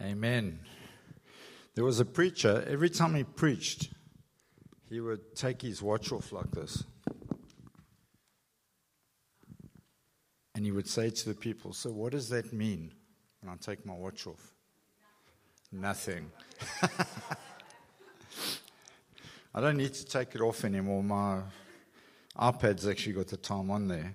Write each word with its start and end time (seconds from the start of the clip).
Amen. 0.00 0.60
There 1.74 1.84
was 1.84 1.98
a 1.98 2.04
preacher, 2.04 2.64
every 2.68 2.90
time 2.90 3.14
he 3.14 3.24
preached, 3.24 3.90
he 4.88 5.00
would 5.00 5.34
take 5.34 5.62
his 5.62 5.82
watch 5.82 6.12
off 6.12 6.32
like 6.32 6.50
this. 6.52 6.84
And 10.54 10.64
he 10.64 10.72
would 10.72 10.88
say 10.88 11.10
to 11.10 11.28
the 11.28 11.34
people, 11.34 11.72
So, 11.72 11.90
what 11.90 12.12
does 12.12 12.28
that 12.30 12.52
mean 12.52 12.92
when 13.40 13.52
I 13.52 13.56
take 13.56 13.84
my 13.84 13.94
watch 13.94 14.26
off? 14.26 14.54
Nothing. 15.70 16.30
I 19.54 19.60
don't 19.60 19.76
need 19.76 19.94
to 19.94 20.06
take 20.06 20.34
it 20.34 20.40
off 20.40 20.64
anymore. 20.64 21.02
My 21.02 21.42
iPad's 22.38 22.86
actually 22.86 23.14
got 23.14 23.28
the 23.28 23.36
time 23.36 23.70
on 23.70 23.88
there. 23.88 24.14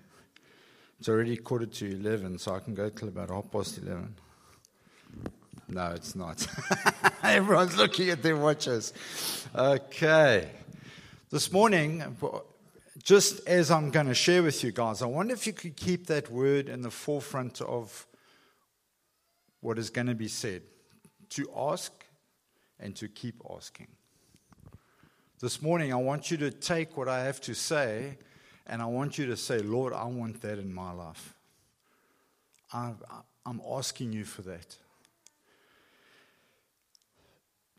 It's 1.00 1.10
already 1.10 1.36
quarter 1.38 1.66
to 1.66 1.92
11, 1.92 2.40
so 2.40 2.56
I 2.56 2.60
can 2.60 2.74
go 2.74 2.90
till 2.90 3.10
about 3.10 3.30
half 3.30 3.52
past 3.52 3.78
11. 3.78 4.16
No, 5.74 5.90
it's 5.90 6.16
not. 6.16 6.46
Everyone's 7.24 7.76
looking 7.76 8.10
at 8.12 8.22
their 8.22 8.38
watches. 8.38 8.94
Okay. 9.56 10.52
This 11.32 11.52
morning, 11.52 12.16
just 13.02 13.48
as 13.48 13.72
I'm 13.72 13.90
going 13.90 14.06
to 14.06 14.14
share 14.14 14.44
with 14.44 14.64
you 14.64 14.72
guys, 14.72 15.02
I 15.02 15.08
wonder 15.08 15.34
if 15.34 15.48
you 15.48 15.54
could 15.54 15.76
keep 15.76 16.06
that 16.08 16.30
word 16.30 16.70
in 16.70 16.84
the 16.84 16.92
forefront 16.92 17.60
of 17.62 18.06
what 19.62 19.80
is 19.80 19.90
going 19.90 20.06
to 20.06 20.14
be 20.14 20.28
said 20.28 20.62
to 21.30 21.50
ask 21.58 21.92
and 22.80 22.96
to 22.98 23.08
keep 23.08 23.42
asking. 23.52 23.88
This 25.42 25.60
morning, 25.60 25.92
I 25.92 25.96
want 25.96 26.30
you 26.30 26.38
to 26.38 26.52
take 26.52 26.96
what 26.98 27.10
I 27.10 27.24
have 27.24 27.42
to 27.42 27.56
say 27.56 28.20
and 28.68 28.80
I 28.80 28.86
want 28.86 29.18
you 29.18 29.26
to 29.26 29.36
say, 29.36 29.58
Lord, 29.58 29.92
I 29.92 30.06
want 30.06 30.40
that 30.42 30.60
in 30.60 30.72
my 30.72 30.92
life. 30.92 31.34
I'm 32.72 33.62
asking 33.68 34.14
you 34.14 34.24
for 34.24 34.44
that. 34.44 34.78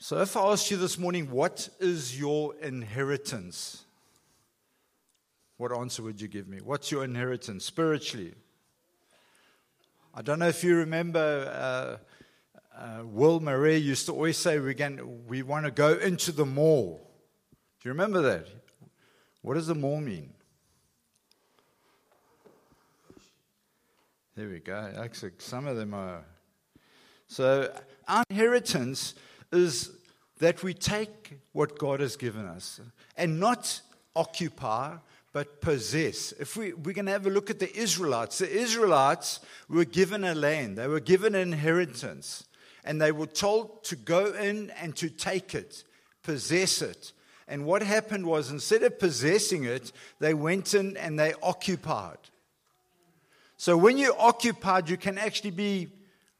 So, 0.06 0.20
if 0.20 0.36
I 0.36 0.52
asked 0.52 0.70
you 0.70 0.76
this 0.76 0.98
morning, 0.98 1.30
what 1.30 1.66
is 1.80 2.20
your 2.20 2.54
inheritance? 2.56 3.84
What 5.56 5.72
answer 5.72 6.02
would 6.02 6.20
you 6.20 6.28
give 6.28 6.46
me? 6.46 6.58
What's 6.58 6.92
your 6.92 7.04
inheritance 7.04 7.64
spiritually? 7.64 8.34
I 10.12 10.20
don't 10.20 10.40
know 10.40 10.48
if 10.48 10.62
you 10.62 10.76
remember, 10.76 11.98
uh, 12.78 12.78
uh, 12.78 13.04
Will 13.06 13.40
Murray 13.40 13.78
used 13.78 14.04
to 14.04 14.12
always 14.12 14.36
say, 14.36 14.58
we, 14.58 14.74
we 15.26 15.42
want 15.42 15.64
to 15.64 15.70
go 15.70 15.94
into 15.94 16.32
the 16.32 16.44
mall. 16.44 17.10
Do 17.80 17.88
you 17.88 17.92
remember 17.92 18.20
that? 18.20 18.46
What 19.40 19.54
does 19.54 19.68
the 19.68 19.74
mall 19.74 20.02
mean? 20.02 20.34
There 24.36 24.50
we 24.50 24.58
go. 24.58 24.92
Actually, 24.98 25.32
some 25.38 25.66
of 25.66 25.78
them 25.78 25.94
are. 25.94 26.26
So, 27.26 27.74
our 28.06 28.22
inheritance 28.28 29.14
is 29.54 29.90
that 30.38 30.62
we 30.62 30.74
take 30.74 31.38
what 31.52 31.78
God 31.78 32.00
has 32.00 32.16
given 32.16 32.46
us 32.46 32.80
and 33.16 33.38
not 33.38 33.80
occupy, 34.16 34.96
but 35.32 35.60
possess. 35.60 36.32
If 36.32 36.56
we, 36.56 36.72
we're 36.72 36.94
going 36.94 37.06
to 37.06 37.12
have 37.12 37.26
a 37.26 37.30
look 37.30 37.50
at 37.50 37.58
the 37.58 37.74
Israelites, 37.76 38.38
the 38.38 38.50
Israelites 38.50 39.40
were 39.68 39.84
given 39.84 40.24
a 40.24 40.34
land, 40.34 40.78
they 40.78 40.88
were 40.88 41.00
given 41.00 41.34
an 41.34 41.52
inheritance, 41.52 42.44
and 42.84 43.00
they 43.00 43.12
were 43.12 43.26
told 43.26 43.84
to 43.84 43.96
go 43.96 44.32
in 44.32 44.70
and 44.70 44.94
to 44.96 45.08
take 45.08 45.54
it, 45.54 45.84
possess 46.22 46.82
it. 46.82 47.12
And 47.48 47.66
what 47.66 47.82
happened 47.82 48.26
was, 48.26 48.50
instead 48.50 48.82
of 48.82 48.98
possessing 48.98 49.64
it, 49.64 49.92
they 50.18 50.34
went 50.34 50.72
in 50.74 50.96
and 50.96 51.18
they 51.18 51.34
occupied. 51.42 52.18
So 53.56 53.76
when 53.76 53.98
you're 53.98 54.18
occupied, 54.18 54.88
you 54.88 54.96
can 54.96 55.18
actually 55.18 55.50
be 55.50 55.88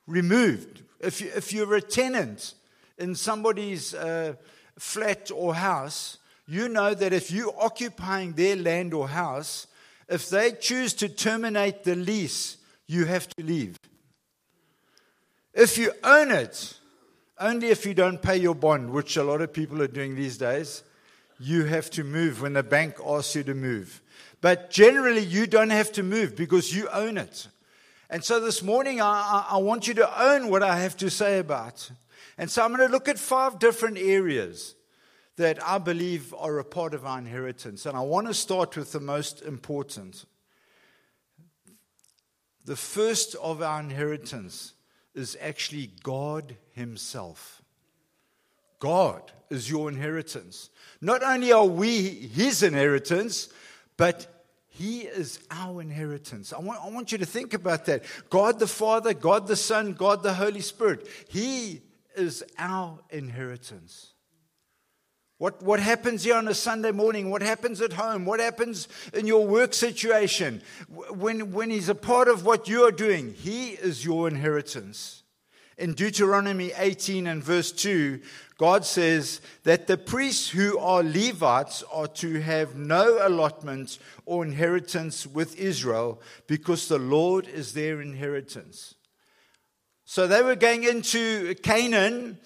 removed. 0.07 0.83
If, 1.01 1.21
you, 1.21 1.31
if 1.35 1.53
you're 1.53 1.75
a 1.75 1.83
tenant, 1.83 2.55
in 2.99 3.15
somebody's 3.15 3.95
uh, 3.95 4.35
flat 4.79 5.31
or 5.35 5.55
house, 5.55 6.19
you 6.47 6.69
know 6.69 6.95
that 6.95 7.13
if 7.13 7.31
you're 7.31 7.55
occupying 7.59 8.33
their 8.33 8.57
land 8.57 8.93
or 8.95 9.09
house, 9.09 9.67
if 10.09 10.29
they 10.29 10.53
choose 10.53 10.93
to 10.95 11.09
terminate 11.09 11.85
the 11.85 11.97
lease, 11.97 12.59
you 12.87 13.07
have 13.07 13.27
to 13.29 13.43
leave. 13.45 13.77
If 15.55 15.79
you 15.79 15.93
own 16.03 16.31
it, 16.31 16.75
only 17.39 17.69
if 17.69 17.87
you 17.87 17.95
don't 17.95 18.21
pay 18.21 18.37
your 18.37 18.55
bond, 18.55 18.91
which 18.91 19.17
a 19.17 19.25
lot 19.25 19.41
of 19.41 19.53
people 19.53 19.81
are 19.83 19.89
doing 19.89 20.15
these 20.15 20.37
days, 20.37 20.83
you 21.41 21.65
have 21.65 21.91
to 21.91 22.05
move 22.05 22.43
when 22.43 22.53
the 22.53 22.63
bank 22.63 22.97
asks 23.05 23.35
you 23.37 23.43
to 23.45 23.55
move. 23.55 24.03
But 24.41 24.71
generally, 24.71 25.23
you 25.23 25.47
don't 25.47 25.71
have 25.71 25.91
to 25.93 26.03
move 26.03 26.37
because 26.37 26.75
you 26.75 26.89
own 26.91 27.17
it. 27.17 27.49
And 28.11 28.23
so 28.23 28.41
this 28.41 28.63
morning, 28.63 29.01
I, 29.01 29.47
I, 29.51 29.57
want 29.57 29.89
you 29.89 29.95
to 29.95 30.23
own 30.23 30.51
what 30.51 30.63
I 30.63 30.79
have 30.79 30.97
to 30.99 31.11
say 31.11 31.39
about. 31.39 31.91
And 32.39 32.51
so 32.51 32.65
I'm 32.65 32.75
going 32.75 32.87
to 32.87 32.93
look 32.93 33.09
at 33.09 33.19
five 33.19 33.59
different 33.59 33.99
areas 33.99 34.75
that 35.37 35.63
I 35.67 35.79
believe 35.79 36.33
are 36.35 36.59
a 36.59 36.65
part 36.65 36.95
of 36.95 37.05
our 37.05 37.19
inheritance. 37.19 37.87
And 37.87 37.97
I 37.97 38.01
want 38.01 38.27
to 38.29 38.35
start 38.35 38.77
with 38.77 38.93
the 38.93 39.01
most 39.01 39.43
important. 39.43 40.25
The 42.65 42.77
first 42.77 43.35
of 43.37 43.63
our 43.63 43.81
inheritance 43.81 44.75
is 45.15 45.37
actually 45.41 45.91
God 46.03 46.57
Himself. 46.73 47.63
God 48.79 49.33
is 49.51 49.71
your 49.71 49.89
inheritance. 49.89 50.71
Not 51.01 51.23
only 51.23 51.53
are 51.53 51.67
we 51.67 52.09
His 52.09 52.63
inheritance, 52.63 53.49
but 53.97 54.35
he 54.77 55.03
is 55.03 55.39
our 55.53 55.81
inheritance. 55.81 56.53
I 56.53 56.59
want, 56.59 56.81
I 56.85 56.91
want 56.91 57.13
you 57.13 57.19
to 57.19 57.25
think 57.25 57.55
about 57.55 57.85
that. 57.85 58.03
God 58.29 58.59
the 58.59 58.67
Father, 58.67 59.15
God 59.15 59.47
the 59.47 59.55
Son, 59.55 59.93
God 59.93 60.25
the 60.25 60.35
Holy 60.35 60.61
Spirit. 60.61 61.07
He 61.29 61.81
is 62.17 62.45
our 62.59 62.99
inheritance. 63.11 64.15
What, 65.39 65.63
what 65.63 65.81
happens 65.81 66.25
here 66.25 66.37
on 66.37 66.47
a 66.47 66.55
Sunday 66.55 66.93
morning? 66.93 67.29
What 67.29 67.43
happens 67.43 67.81
at 67.81 67.95
home? 67.95 68.25
What 68.25 68.41
happens 68.41 68.89
in 69.13 69.27
your 69.27 69.47
work 69.47 69.75
situation? 69.75 70.63
When, 70.89 71.53
when 71.53 71.71
He's 71.71 71.89
a 71.89 71.95
part 71.95 72.29
of 72.29 72.47
what 72.47 72.69
you're 72.69 72.93
doing, 72.93 73.35
He 73.35 73.71
is 73.71 74.05
your 74.05 74.29
inheritance. 74.29 75.23
In 75.77 75.95
Deuteronomy 75.95 76.71
18 76.77 77.27
and 77.27 77.43
verse 77.43 77.73
2, 77.73 78.21
God 78.59 78.85
says 78.85 79.41
that 79.65 79.89
the 79.89 79.99
priests 79.99 80.49
who 80.49 80.79
are 80.79 81.03
Levites 81.03 81.83
are 81.93 82.07
to 82.07 82.41
have 82.41 82.77
no 82.77 83.19
allotment 83.27 83.99
or 84.25 84.45
inheritance 84.45 85.27
with 85.27 85.59
Israel 85.59 86.23
because 86.47 86.87
the 86.87 87.01
Lord 87.01 87.49
is 87.49 87.75
their 87.75 88.01
inheritance. 88.01 88.95
So 90.15 90.29
they 90.29 90.43
were 90.43 90.55
going 90.55 90.85
into 90.85 91.57
Canaan, 91.57 92.39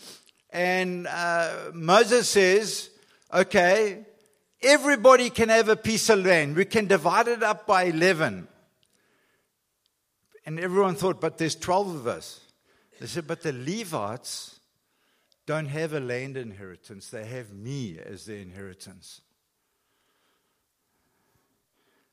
and 0.48 1.06
uh, 1.06 1.70
Moses 1.74 2.26
says, 2.26 2.88
Okay, 3.30 4.06
everybody 4.62 5.28
can 5.28 5.50
have 5.50 5.68
a 5.68 5.76
piece 5.76 6.08
of 6.08 6.24
land. 6.24 6.56
We 6.56 6.64
can 6.64 6.86
divide 6.86 7.28
it 7.28 7.42
up 7.42 7.66
by 7.66 7.82
11. 7.82 8.48
And 10.46 10.58
everyone 10.58 10.94
thought, 10.94 11.20
But 11.20 11.36
there's 11.36 11.56
12 11.56 11.94
of 11.94 12.06
us. 12.06 12.40
They 13.00 13.06
said, 13.06 13.26
But 13.26 13.42
the 13.42 13.52
Levites 13.52 14.60
don't 15.44 15.66
have 15.66 15.92
a 15.92 16.00
land 16.00 16.38
inheritance, 16.38 17.10
they 17.10 17.26
have 17.26 17.52
me 17.52 17.98
as 18.02 18.24
their 18.24 18.38
inheritance. 18.38 19.20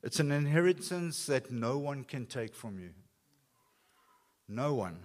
It's 0.02 0.20
an 0.20 0.32
inheritance 0.32 1.24
that 1.24 1.50
no 1.50 1.78
one 1.78 2.04
can 2.04 2.26
take 2.26 2.54
from 2.54 2.78
you. 2.78 2.90
No 4.50 4.74
one. 4.74 4.98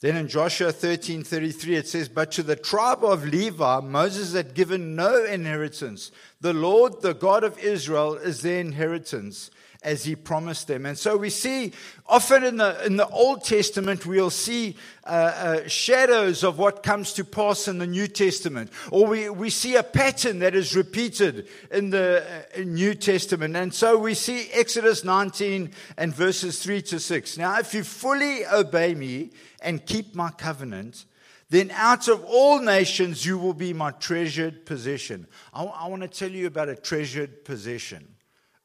Then 0.00 0.16
in 0.16 0.28
Joshua 0.28 0.72
13:33 0.72 1.76
it 1.76 1.86
says, 1.86 2.08
"But 2.08 2.32
to 2.32 2.42
the 2.42 2.56
tribe 2.56 3.04
of 3.04 3.26
Levi 3.26 3.80
Moses 3.80 4.32
had 4.32 4.54
given 4.54 4.96
no 4.96 5.24
inheritance. 5.24 6.10
The 6.40 6.54
Lord, 6.54 7.02
the 7.02 7.12
God 7.12 7.44
of 7.44 7.58
Israel, 7.58 8.14
is 8.14 8.40
their 8.40 8.60
inheritance." 8.60 9.50
As 9.82 10.04
he 10.04 10.14
promised 10.14 10.68
them. 10.68 10.84
And 10.84 10.98
so 10.98 11.16
we 11.16 11.30
see 11.30 11.72
often 12.06 12.44
in 12.44 12.56
the, 12.58 12.84
in 12.84 12.96
the 12.96 13.08
Old 13.08 13.44
Testament, 13.44 14.04
we'll 14.04 14.30
see 14.30 14.76
uh, 15.04 15.08
uh, 15.08 15.68
shadows 15.68 16.44
of 16.44 16.58
what 16.58 16.82
comes 16.82 17.14
to 17.14 17.24
pass 17.24 17.66
in 17.66 17.78
the 17.78 17.86
New 17.86 18.06
Testament. 18.06 18.70
Or 18.90 19.06
we, 19.06 19.30
we 19.30 19.48
see 19.48 19.76
a 19.76 19.82
pattern 19.82 20.40
that 20.40 20.54
is 20.54 20.76
repeated 20.76 21.48
in 21.70 21.90
the 21.90 22.22
uh, 22.56 22.60
New 22.60 22.94
Testament. 22.94 23.56
And 23.56 23.72
so 23.72 23.96
we 23.96 24.14
see 24.14 24.50
Exodus 24.52 25.02
19 25.02 25.72
and 25.96 26.14
verses 26.14 26.62
3 26.62 26.82
to 26.82 27.00
6. 27.00 27.38
Now, 27.38 27.58
if 27.58 27.72
you 27.72 27.82
fully 27.82 28.44
obey 28.46 28.94
me, 28.94 29.30
and 29.60 29.84
keep 29.84 30.14
my 30.14 30.30
covenant, 30.30 31.04
then 31.50 31.70
out 31.72 32.08
of 32.08 32.24
all 32.24 32.60
nations 32.60 33.26
you 33.26 33.38
will 33.38 33.54
be 33.54 33.72
my 33.72 33.90
treasured 33.92 34.64
possession. 34.66 35.26
I, 35.52 35.64
I 35.64 35.88
want 35.88 36.02
to 36.02 36.08
tell 36.08 36.30
you 36.30 36.46
about 36.46 36.68
a 36.68 36.76
treasured 36.76 37.44
possession. 37.44 38.06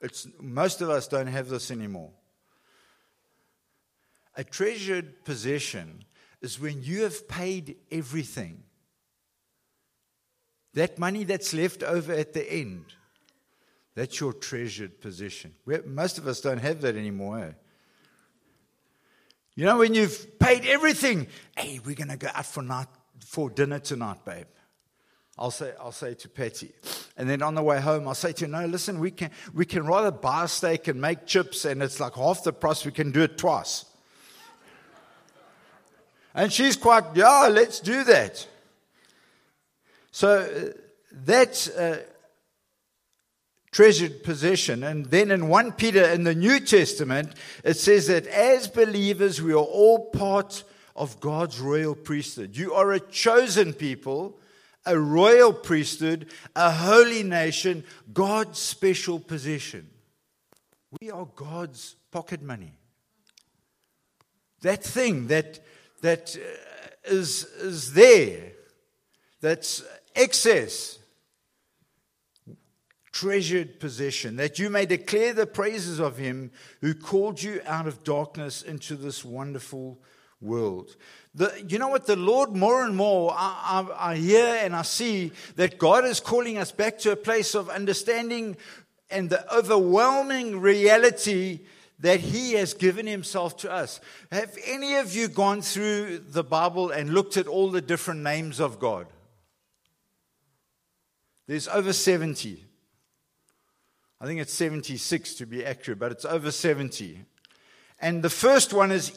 It's, 0.05 0.27
most 0.39 0.81
of 0.81 0.89
us 0.91 1.07
don't 1.07 1.25
have 1.25 1.49
this 1.49 1.71
anymore. 1.71 2.11
A 4.35 4.43
treasured 4.43 5.25
possession 5.25 6.03
is 6.41 6.59
when 6.59 6.83
you 6.83 7.01
have 7.03 7.27
paid 7.27 7.77
everything. 7.91 8.61
That 10.75 10.99
money 10.99 11.23
that's 11.23 11.53
left 11.55 11.81
over 11.81 12.13
at 12.13 12.33
the 12.33 12.47
end, 12.47 12.85
that's 13.95 14.19
your 14.19 14.33
treasured 14.33 15.01
possession. 15.01 15.55
Most 15.87 16.19
of 16.19 16.27
us 16.27 16.39
don't 16.39 16.59
have 16.59 16.81
that 16.81 16.95
anymore. 16.95 17.39
Eh? 17.39 17.51
You 19.55 19.65
know, 19.65 19.79
when 19.79 19.95
you've 19.95 20.37
paid 20.37 20.65
everything, 20.65 21.27
hey, 21.57 21.79
we're 21.83 21.95
going 21.95 22.09
to 22.09 22.17
go 22.17 22.27
out 22.31 22.45
for, 22.45 22.61
night, 22.61 22.89
for 23.21 23.49
dinner 23.49 23.79
tonight, 23.79 24.23
babe. 24.23 24.45
I'll 25.37 25.51
say, 25.51 25.73
I'll 25.79 25.91
say 25.91 26.13
to 26.13 26.29
Patty. 26.29 26.71
And 27.17 27.29
then 27.29 27.41
on 27.41 27.55
the 27.55 27.61
way 27.61 27.81
home, 27.81 28.07
I'll 28.07 28.15
say 28.15 28.31
to 28.33 28.45
her, 28.45 28.51
no, 28.51 28.65
listen, 28.65 28.99
we 28.99 29.11
can, 29.11 29.31
we 29.53 29.65
can 29.65 29.85
rather 29.85 30.11
buy 30.11 30.45
a 30.45 30.47
steak 30.47 30.87
and 30.87 31.01
make 31.01 31.25
chips, 31.25 31.65
and 31.65 31.83
it's 31.83 31.99
like 31.99 32.15
half 32.15 32.43
the 32.43 32.53
price. 32.53 32.85
We 32.85 32.91
can 32.91 33.11
do 33.11 33.21
it 33.21 33.37
twice. 33.37 33.85
And 36.33 36.51
she's 36.51 36.75
quite, 36.75 37.03
yeah, 37.15 37.49
let's 37.51 37.79
do 37.79 38.03
that. 38.05 38.47
So 40.11 40.39
uh, 40.39 40.73
that's 41.11 41.67
a 41.67 42.03
treasured 43.71 44.23
possession. 44.23 44.83
And 44.83 45.05
then 45.07 45.31
in 45.31 45.49
1 45.49 45.73
Peter 45.73 46.03
in 46.05 46.23
the 46.23 46.35
New 46.35 46.61
Testament, 46.61 47.33
it 47.65 47.75
says 47.75 48.07
that 48.07 48.25
as 48.27 48.69
believers, 48.69 49.41
we 49.41 49.51
are 49.51 49.57
all 49.57 50.09
part 50.11 50.63
of 50.95 51.19
God's 51.19 51.59
royal 51.59 51.95
priesthood. 51.95 52.55
You 52.55 52.73
are 52.73 52.93
a 52.93 53.01
chosen 53.01 53.73
people 53.73 54.37
a 54.85 54.97
royal 54.97 55.53
priesthood, 55.53 56.27
a 56.55 56.71
holy 56.71 57.23
nation, 57.23 57.83
God's 58.13 58.59
special 58.59 59.19
possession. 59.19 59.89
We 61.01 61.11
are 61.11 61.27
God's 61.35 61.95
pocket 62.11 62.41
money. 62.41 62.73
That 64.61 64.83
thing 64.83 65.27
that, 65.27 65.59
that 66.01 66.35
uh, 66.35 67.11
is, 67.11 67.43
is 67.43 67.93
there, 67.93 68.51
that's 69.41 69.83
excess, 70.15 70.97
treasured 73.11 73.79
possession, 73.79 74.35
that 74.37 74.59
you 74.59 74.69
may 74.69 74.85
declare 74.85 75.33
the 75.33 75.45
praises 75.45 75.99
of 75.99 76.17
him 76.17 76.51
who 76.81 76.93
called 76.93 77.41
you 77.41 77.61
out 77.65 77.87
of 77.87 78.03
darkness 78.03 78.61
into 78.61 78.95
this 78.95 79.23
wonderful 79.23 79.99
world. 80.41 80.95
The, 81.33 81.65
you 81.67 81.79
know 81.79 81.89
what? 81.89 82.05
The 82.05 82.15
Lord, 82.15 82.55
more 82.55 82.83
and 82.83 82.95
more, 82.95 83.33
I, 83.35 83.87
I, 83.97 84.11
I 84.11 84.15
hear 84.15 84.59
and 84.61 84.75
I 84.75 84.83
see 84.83 85.31
that 85.55 85.77
God 85.77 86.05
is 86.05 86.19
calling 86.19 86.57
us 86.57 86.71
back 86.71 86.97
to 86.99 87.11
a 87.11 87.15
place 87.15 87.55
of 87.55 87.69
understanding 87.69 88.57
and 89.09 89.29
the 89.29 89.53
overwhelming 89.53 90.59
reality 90.59 91.59
that 91.99 92.19
He 92.19 92.53
has 92.53 92.73
given 92.73 93.07
Himself 93.07 93.57
to 93.57 93.71
us. 93.71 93.99
Have 94.31 94.57
any 94.65 94.95
of 94.95 95.15
you 95.15 95.27
gone 95.27 95.61
through 95.61 96.19
the 96.19 96.43
Bible 96.43 96.91
and 96.91 97.13
looked 97.13 97.37
at 97.37 97.47
all 97.47 97.69
the 97.69 97.81
different 97.81 98.21
names 98.21 98.59
of 98.59 98.79
God? 98.79 99.07
There's 101.47 101.67
over 101.67 101.93
70. 101.93 102.63
I 104.19 104.25
think 104.25 104.39
it's 104.39 104.53
76 104.53 105.35
to 105.35 105.45
be 105.45 105.65
accurate, 105.65 105.99
but 105.99 106.11
it's 106.11 106.25
over 106.25 106.51
70. 106.51 107.21
And 107.99 108.23
the 108.23 108.29
first 108.29 108.73
one 108.73 108.91
is 108.91 109.11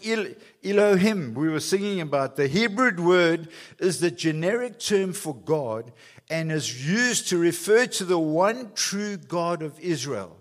Elohim, 0.65 1.35
we 1.35 1.49
were 1.49 1.61
singing 1.61 2.01
about. 2.01 2.37
The 2.37 2.47
Hebrew 2.47 3.03
word 3.03 3.49
is 3.79 4.01
the 4.01 4.11
generic 4.11 4.79
term 4.79 5.13
for 5.13 5.35
God 5.35 5.93
and 6.31 6.53
is 6.53 6.87
used 6.89 7.29
to 7.29 7.39
refer 7.39 7.87
to 7.87 8.05
the 8.05 8.19
one 8.19 8.73
true 8.75 9.17
God 9.17 9.63
of 9.63 9.79
Israel. 9.81 10.37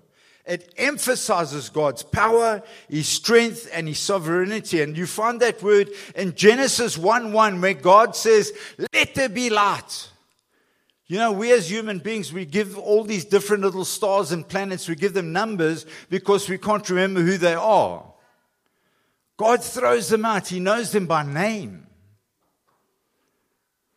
It 0.45 0.73
emphasizes 0.77 1.69
God's 1.69 2.03
power, 2.03 2.63
His 2.87 3.07
strength, 3.07 3.69
and 3.73 3.87
His 3.87 3.99
sovereignty. 3.99 4.81
And 4.81 4.95
you 4.95 5.05
find 5.05 5.41
that 5.41 5.61
word 5.61 5.89
in 6.15 6.35
Genesis 6.35 6.97
1 6.97 7.33
1, 7.33 7.59
where 7.59 7.73
God 7.73 8.15
says, 8.15 8.53
Let 8.93 9.13
there 9.13 9.29
be 9.29 9.49
light. 9.49 10.09
You 11.07 11.17
know, 11.17 11.31
we 11.31 11.51
as 11.51 11.69
human 11.69 11.99
beings, 11.99 12.31
we 12.31 12.45
give 12.45 12.77
all 12.77 13.03
these 13.03 13.25
different 13.25 13.63
little 13.63 13.85
stars 13.85 14.31
and 14.31 14.47
planets, 14.47 14.87
we 14.87 14.95
give 14.95 15.13
them 15.13 15.33
numbers 15.33 15.85
because 16.09 16.49
we 16.49 16.57
can't 16.57 16.89
remember 16.89 17.21
who 17.21 17.37
they 17.37 17.53
are. 17.53 18.05
God 19.37 19.63
throws 19.63 20.09
them 20.09 20.25
out, 20.25 20.47
He 20.47 20.59
knows 20.59 20.91
them 20.91 21.05
by 21.05 21.23
name. 21.23 21.87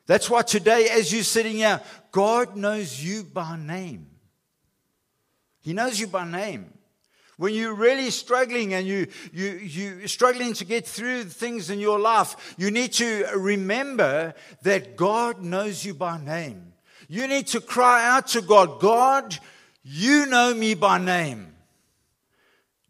That's 0.07 0.29
why 0.29 0.43
today, 0.43 0.89
as 0.91 1.13
you're 1.13 1.23
sitting 1.23 1.57
here, 1.57 1.81
God 2.11 2.57
knows 2.57 3.03
you 3.03 3.23
by 3.23 3.57
name. 3.57 4.09
He 5.61 5.73
knows 5.73 6.01
you 6.01 6.07
by 6.07 6.29
name. 6.29 6.73
When 7.37 7.55
you're 7.55 7.75
really 7.75 8.11
struggling 8.11 8.75
and 8.75 8.87
you, 8.87 9.07
you, 9.33 9.51
you're 9.53 10.09
struggling 10.09 10.53
to 10.55 10.65
get 10.65 10.87
through 10.87 11.25
things 11.25 11.71
in 11.71 11.81
your 11.81 11.99
life, 11.99 12.55
you 12.59 12.71
need 12.71 12.93
to 12.95 13.25
remember 13.35 14.35
that 14.63 14.97
God 14.97 15.43
knows 15.43 15.85
you 15.85 15.95
by 15.95 16.21
name. 16.23 16.75
You 17.09 17.27
need 17.27 17.47
to 17.49 17.61
cry 17.61 18.07
out 18.07 18.27
to 18.29 18.43
God, 18.43 18.81
God, 18.81 19.39
you 19.83 20.27
know 20.27 20.53
me 20.53 20.75
by 20.75 20.99
name. 20.99 21.50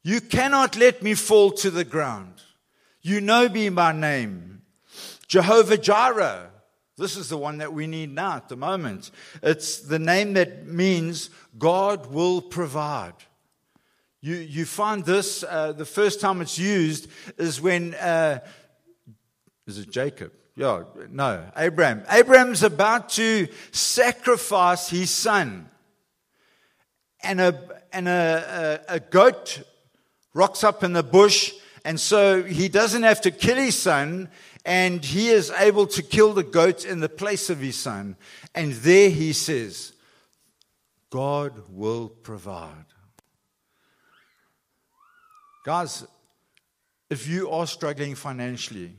You 0.02 0.20
cannot 0.20 0.76
let 0.76 1.02
me 1.02 1.14
fall 1.14 1.50
to 1.52 1.70
the 1.70 1.84
ground. 1.84 2.42
You 3.02 3.20
know 3.20 3.48
me 3.48 3.68
by 3.68 3.92
name. 3.92 4.62
Jehovah 5.26 5.78
Jireh. 5.78 6.50
This 6.96 7.16
is 7.16 7.28
the 7.28 7.38
one 7.38 7.58
that 7.58 7.72
we 7.72 7.86
need 7.86 8.14
now 8.14 8.36
at 8.36 8.48
the 8.48 8.56
moment. 8.56 9.10
It's 9.42 9.80
the 9.80 9.98
name 9.98 10.34
that 10.34 10.66
means 10.66 11.30
God 11.58 12.06
will 12.06 12.42
provide. 12.42 13.14
You, 14.20 14.34
you 14.34 14.66
find 14.66 15.04
this, 15.04 15.42
uh, 15.42 15.72
the 15.72 15.86
first 15.86 16.20
time 16.20 16.42
it's 16.42 16.58
used 16.58 17.08
is 17.38 17.60
when, 17.60 17.94
uh, 17.94 18.40
is 19.66 19.78
it 19.78 19.90
Jacob? 19.90 20.32
Yeah, 20.56 20.84
no, 21.08 21.46
Abraham. 21.56 22.04
Abraham's 22.10 22.62
about 22.62 23.08
to 23.10 23.48
sacrifice 23.70 24.90
his 24.90 25.10
son. 25.10 25.70
And 27.22 27.40
a, 27.40 27.80
and 27.92 28.08
a, 28.08 28.80
a, 28.88 28.94
a 28.96 29.00
goat 29.00 29.62
rocks 30.34 30.64
up 30.64 30.82
in 30.84 30.92
the 30.92 31.02
bush 31.02 31.52
and 31.84 31.98
so 31.98 32.42
he 32.42 32.68
doesn't 32.68 33.02
have 33.02 33.20
to 33.22 33.30
kill 33.30 33.56
his 33.56 33.78
son, 33.78 34.28
and 34.64 35.04
he 35.04 35.28
is 35.28 35.50
able 35.50 35.86
to 35.86 36.02
kill 36.02 36.32
the 36.34 36.42
goat 36.42 36.84
in 36.84 37.00
the 37.00 37.08
place 37.08 37.48
of 37.48 37.58
his 37.58 37.76
son. 37.76 38.16
And 38.54 38.72
there 38.72 39.10
he 39.10 39.32
says, 39.32 39.92
God 41.08 41.62
will 41.70 42.08
provide. 42.08 42.84
Guys, 45.64 46.06
if 47.08 47.26
you 47.26 47.50
are 47.50 47.66
struggling 47.66 48.14
financially, 48.14 48.94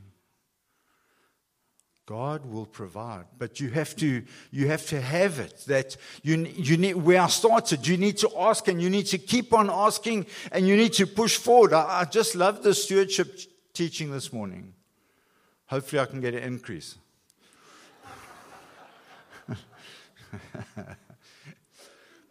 God 2.12 2.46
will 2.46 2.66
provide, 2.66 3.24
but 3.38 3.62
you 3.62 3.70
have 3.70 3.96
to 3.96 4.24
you 4.52 4.68
have 4.68 4.86
to 4.88 5.00
have 5.00 5.40
it. 5.40 5.64
That 5.68 5.96
you 6.24 6.46
you 6.58 6.76
need 6.76 6.98
where 6.98 7.22
I 7.22 7.28
started. 7.28 7.88
You 7.88 7.96
need 7.96 8.18
to 8.18 8.30
ask, 8.38 8.68
and 8.68 8.82
you 8.82 8.90
need 8.90 9.06
to 9.06 9.18
keep 9.18 9.54
on 9.54 9.70
asking, 9.70 10.26
and 10.52 10.68
you 10.68 10.76
need 10.76 10.92
to 10.94 11.08
push 11.08 11.38
forward. 11.38 11.72
I, 11.72 12.02
I 12.02 12.04
just 12.04 12.36
love 12.36 12.64
the 12.64 12.74
stewardship 12.74 13.40
teaching 13.74 14.12
this 14.12 14.34
morning. 14.34 14.74
Hopefully, 15.68 16.02
I 16.02 16.06
can 16.06 16.20
get 16.20 16.34
an 16.34 16.44
increase. 16.44 16.98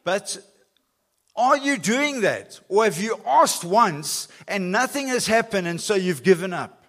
but 0.04 0.44
are 1.34 1.56
you 1.56 1.78
doing 1.78 2.20
that, 2.20 2.60
or 2.68 2.84
have 2.84 3.00
you 3.00 3.18
asked 3.26 3.64
once 3.64 4.28
and 4.46 4.70
nothing 4.70 5.08
has 5.08 5.26
happened, 5.26 5.66
and 5.66 5.80
so 5.80 5.94
you've 5.94 6.22
given 6.22 6.52
up? 6.52 6.79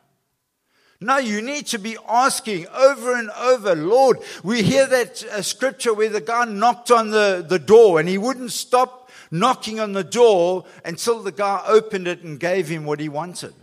No, 1.03 1.17
you 1.17 1.41
need 1.41 1.65
to 1.67 1.79
be 1.79 1.97
asking 2.07 2.67
over 2.67 3.15
and 3.15 3.31
over, 3.31 3.75
Lord. 3.75 4.19
We 4.43 4.61
hear 4.61 4.85
that 4.85 5.23
uh, 5.23 5.41
scripture 5.41 5.95
where 5.95 6.09
the 6.09 6.21
guy 6.21 6.45
knocked 6.45 6.91
on 6.91 7.09
the, 7.09 7.43
the 7.47 7.57
door 7.57 7.99
and 7.99 8.07
he 8.07 8.19
wouldn't 8.19 8.51
stop 8.51 9.09
knocking 9.31 9.79
on 9.79 9.93
the 9.93 10.03
door 10.03 10.65
until 10.85 11.23
the 11.23 11.31
guy 11.31 11.63
opened 11.65 12.07
it 12.07 12.21
and 12.21 12.39
gave 12.39 12.67
him 12.67 12.85
what 12.85 12.99
he 12.99 13.09
wanted. 13.09 13.55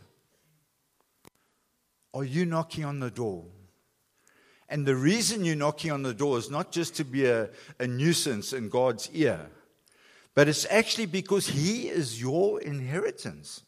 Are 2.13 2.25
you 2.25 2.45
knocking 2.45 2.85
on 2.85 2.99
the 2.99 3.11
door? 3.11 3.45
And 4.69 4.85
the 4.85 4.97
reason 4.97 5.45
you're 5.45 5.55
knocking 5.55 5.93
on 5.93 6.03
the 6.03 6.13
door 6.13 6.39
is 6.39 6.51
not 6.51 6.73
just 6.73 6.97
to 6.97 7.05
be 7.05 7.27
a, 7.27 7.51
a 7.79 7.87
nuisance 7.87 8.53
in 8.53 8.69
God's 8.69 9.09
ear, 9.13 9.47
but 10.35 10.49
it's 10.49 10.67
actually 10.69 11.07
because 11.07 11.47
He 11.47 11.89
is 11.89 12.21
your 12.21 12.61
inheritance. 12.61 13.63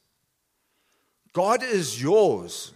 God 1.32 1.62
is 1.62 2.02
yours. 2.02 2.72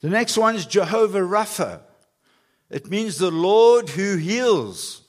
The 0.00 0.08
next 0.08 0.38
one 0.38 0.54
is 0.54 0.64
Jehovah 0.64 1.20
Rapha. 1.20 1.80
It 2.70 2.88
means 2.88 3.16
the 3.16 3.32
Lord 3.32 3.88
who 3.88 4.16
heals. 4.16 5.02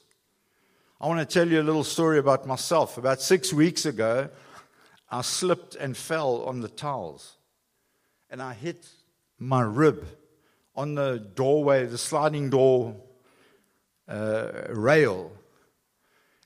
I 0.99 1.07
want 1.07 1.19
to 1.19 1.31
tell 1.31 1.47
you 1.47 1.61
a 1.61 1.63
little 1.63 1.83
story 1.83 2.17
about 2.17 2.47
myself. 2.47 2.97
About 2.97 3.21
six 3.21 3.53
weeks 3.53 3.85
ago, 3.85 4.29
I 5.11 5.21
slipped 5.21 5.75
and 5.75 5.95
fell 5.95 6.43
on 6.43 6.61
the 6.61 6.67
tiles. 6.67 7.37
And 8.31 8.41
I 8.41 8.53
hit 8.53 8.87
my 9.37 9.61
rib 9.61 10.07
on 10.75 10.95
the 10.95 11.19
doorway, 11.35 11.85
the 11.85 11.99
sliding 11.99 12.49
door 12.49 12.95
uh, 14.07 14.49
rail. 14.69 15.31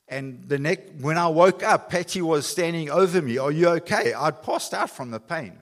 And 0.06 0.46
the 0.46 0.58
next, 0.58 1.00
when 1.00 1.16
I 1.16 1.28
woke 1.28 1.62
up, 1.62 1.88
Patty 1.88 2.20
was 2.20 2.46
standing 2.46 2.90
over 2.90 3.22
me. 3.22 3.38
Are 3.38 3.50
you 3.50 3.68
okay? 3.68 4.12
I'd 4.12 4.42
passed 4.42 4.74
out 4.74 4.90
from 4.90 5.12
the 5.12 5.20
pain. 5.20 5.60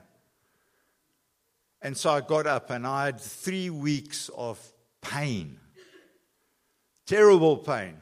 And 1.83 1.97
so 1.97 2.11
I 2.11 2.21
got 2.21 2.47
up 2.47 2.69
and 2.69 2.87
I 2.87 3.05
had 3.05 3.19
three 3.19 3.69
weeks 3.69 4.29
of 4.37 4.57
pain, 5.01 5.59
terrible 7.05 7.57
pain. 7.57 7.97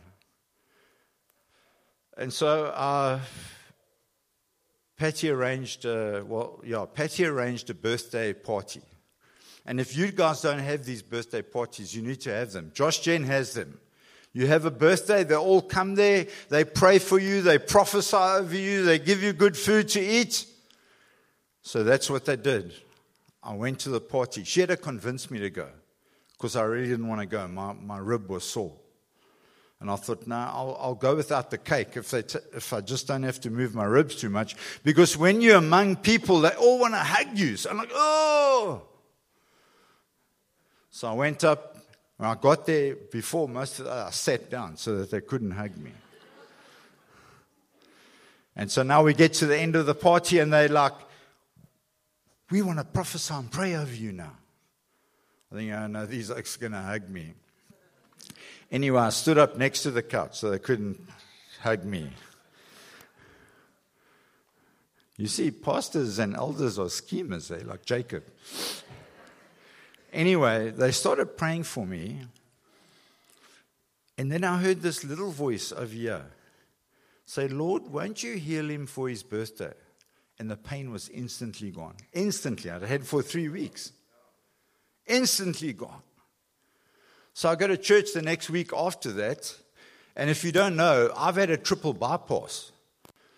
And 2.15 2.31
so 2.31 2.65
uh, 2.65 3.19
Patty 4.97 5.31
arranged, 5.31 5.85
a, 5.85 6.23
well, 6.23 6.61
yeah, 6.63 6.85
Patty 6.85 7.25
arranged 7.25 7.71
a 7.71 7.73
birthday 7.73 8.33
party. 8.33 8.81
And 9.65 9.79
if 9.79 9.97
you 9.97 10.11
guys 10.11 10.41
don't 10.41 10.59
have 10.59 10.85
these 10.85 11.01
birthday 11.01 11.41
parties, 11.41 11.95
you 11.95 12.03
need 12.03 12.21
to 12.21 12.31
have 12.31 12.51
them. 12.51 12.71
Josh 12.75 13.00
Gen 13.00 13.23
has 13.23 13.53
them. 13.53 13.79
You 14.33 14.45
have 14.45 14.65
a 14.65 14.71
birthday, 14.71 15.23
they 15.23 15.35
all 15.35 15.61
come 15.61 15.95
there, 15.95 16.27
they 16.50 16.65
pray 16.65 17.00
for 17.00 17.17
you, 17.17 17.41
they 17.41 17.57
prophesy 17.57 18.15
over 18.15 18.55
you, 18.55 18.83
they 18.85 19.00
give 19.00 19.23
you 19.23 19.33
good 19.33 19.57
food 19.57 19.89
to 19.89 20.00
eat. 20.00 20.45
So 21.63 21.83
that's 21.83 22.09
what 22.09 22.25
they 22.25 22.38
did. 22.38 22.73
I 23.43 23.53
went 23.55 23.79
to 23.79 23.89
the 23.89 24.01
party. 24.01 24.43
She 24.43 24.60
had 24.60 24.69
to 24.69 24.77
convince 24.77 25.31
me 25.31 25.39
to 25.39 25.50
go 25.50 25.67
because 26.38 26.55
I 26.55 26.63
really 26.63 26.88
didn't 26.88 27.07
want 27.07 27.21
to 27.21 27.27
go. 27.27 27.48
My, 27.48 27.74
my 27.74 27.98
rib 27.98 28.29
was 28.29 28.43
sore. 28.43 28.74
And 29.79 29.89
I 29.89 29.95
thought, 29.95 30.27
no, 30.27 30.36
I'll, 30.36 30.77
I'll 30.79 30.95
go 30.95 31.15
without 31.15 31.50
the 31.50 31.57
cake 31.57 31.98
if, 31.98 32.12
they 32.12 32.21
t- 32.21 32.38
if 32.53 32.71
I 32.71 32.81
just 32.81 33.07
don't 33.07 33.24
have 33.24 33.41
to 33.41 33.50
move 33.50 33.74
my 33.74 33.83
ribs 33.83 34.15
too 34.15 34.29
much. 34.29 34.55
Because 34.83 35.17
when 35.17 35.41
you're 35.41 35.57
among 35.57 35.95
people, 35.95 36.41
they 36.41 36.51
all 36.51 36.79
want 36.79 36.93
to 36.93 37.00
hug 37.00 37.36
you. 37.36 37.57
So 37.57 37.71
I'm 37.71 37.77
like, 37.77 37.89
oh. 37.91 38.83
So 40.91 41.10
I 41.10 41.13
went 41.13 41.43
up. 41.43 41.77
When 42.17 42.29
I 42.29 42.36
got 42.36 42.67
there 42.67 42.95
before 42.95 43.50
most 43.50 43.79
of 43.79 43.86
the, 43.86 43.91
I 43.91 44.12
sat 44.12 44.51
down 44.51 44.77
so 44.77 45.00
that 45.00 45.10
they 45.10 45.21
couldn't 45.21 45.50
hug 45.50 45.75
me. 45.77 45.91
And 48.55 48.69
so 48.69 48.83
now 48.83 49.01
we 49.01 49.15
get 49.15 49.33
to 49.36 49.48
the 49.48 49.57
end 49.57 49.75
of 49.75 49.88
the 49.88 49.95
party 49.95 50.38
and 50.38 50.53
they're 50.53 50.69
like, 50.69 50.93
we 52.51 52.62
want 52.62 52.79
to 52.79 52.86
prophesy 52.86 53.34
and 53.34 53.50
pray 53.50 53.75
over 53.75 53.93
you 53.93 54.12
now. 54.12 54.34
I 55.51 55.55
think, 55.55 55.72
oh 55.74 55.88
no, 55.88 56.05
these 56.05 56.29
are 56.29 56.43
going 56.60 56.74
to 56.74 56.81
hug 56.81 57.10
me. 57.10 57.34
Anyway, 58.72 59.00
I 59.00 59.10
stood 59.10 59.38
up 59.38 59.58
next 59.58 59.84
to 59.84 59.91
the 59.91 60.03
couch 60.03 60.39
so 60.39 60.50
they 60.50 60.60
couldn't 60.60 61.00
hug 61.62 61.84
me. 61.84 62.10
You 65.17 65.27
see, 65.27 65.51
pastors 65.51 66.20
and 66.20 66.36
elders 66.36 66.79
are 66.79 66.89
schemers, 66.89 67.50
they 67.50 67.60
like 67.63 67.86
Jacob. 67.86 68.24
Anyway, 70.13 70.72
they 70.72 70.91
started 70.91 71.38
praying 71.38 71.63
for 71.63 71.86
me. 71.86 72.22
And 74.17 74.31
then 74.31 74.43
I 74.43 74.58
heard 74.58 74.81
this 74.81 75.03
little 75.03 75.31
voice 75.31 75.72
over 75.72 75.93
here 75.93 76.25
say, 77.25 77.48
Lord, 77.48 77.88
won't 77.88 78.24
you 78.24 78.36
heal 78.36 78.70
him 78.70 78.88
for 78.88 79.08
his 79.10 79.24
birthday? 79.24 79.74
And 80.41 80.50
the 80.50 80.57
pain 80.57 80.89
was 80.89 81.07
instantly 81.10 81.69
gone. 81.69 81.93
Instantly. 82.13 82.71
I'd 82.71 82.81
had 82.81 83.05
for 83.05 83.21
three 83.21 83.48
weeks. 83.48 83.91
Instantly 85.05 85.71
gone. 85.71 86.01
So 87.36 87.48
I 87.48 87.53
go 87.53 87.67
to 87.67 87.77
church 87.77 88.13
the 88.15 88.24
next 88.24 88.50
week 88.50 88.71
after 88.75 89.12
that. 89.12 89.55
And 90.15 90.31
if 90.31 90.43
you 90.43 90.51
don't 90.51 90.75
know, 90.75 91.13
I've 91.15 91.36
had 91.36 91.51
a 91.51 91.57
triple 91.57 91.93
bypass. 91.93 92.71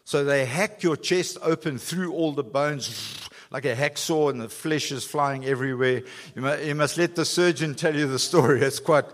So 0.05 0.23
they 0.23 0.45
hack 0.45 0.81
your 0.81 0.95
chest 0.95 1.37
open 1.41 1.77
through 1.77 2.13
all 2.13 2.31
the 2.31 2.41
bones 2.41 3.19
like 3.51 3.65
a 3.65 3.75
hacksaw 3.75 4.29
and 4.29 4.39
the 4.39 4.47
flesh 4.47 4.89
is 4.93 5.03
flying 5.03 5.43
everywhere. 5.43 6.03
You 6.35 6.41
must, 6.41 6.63
you 6.63 6.73
must 6.73 6.97
let 6.97 7.17
the 7.17 7.25
surgeon 7.25 7.75
tell 7.75 7.93
you 7.93 8.07
the 8.07 8.17
story. 8.17 8.61
It's 8.61 8.79
quite, 8.79 9.09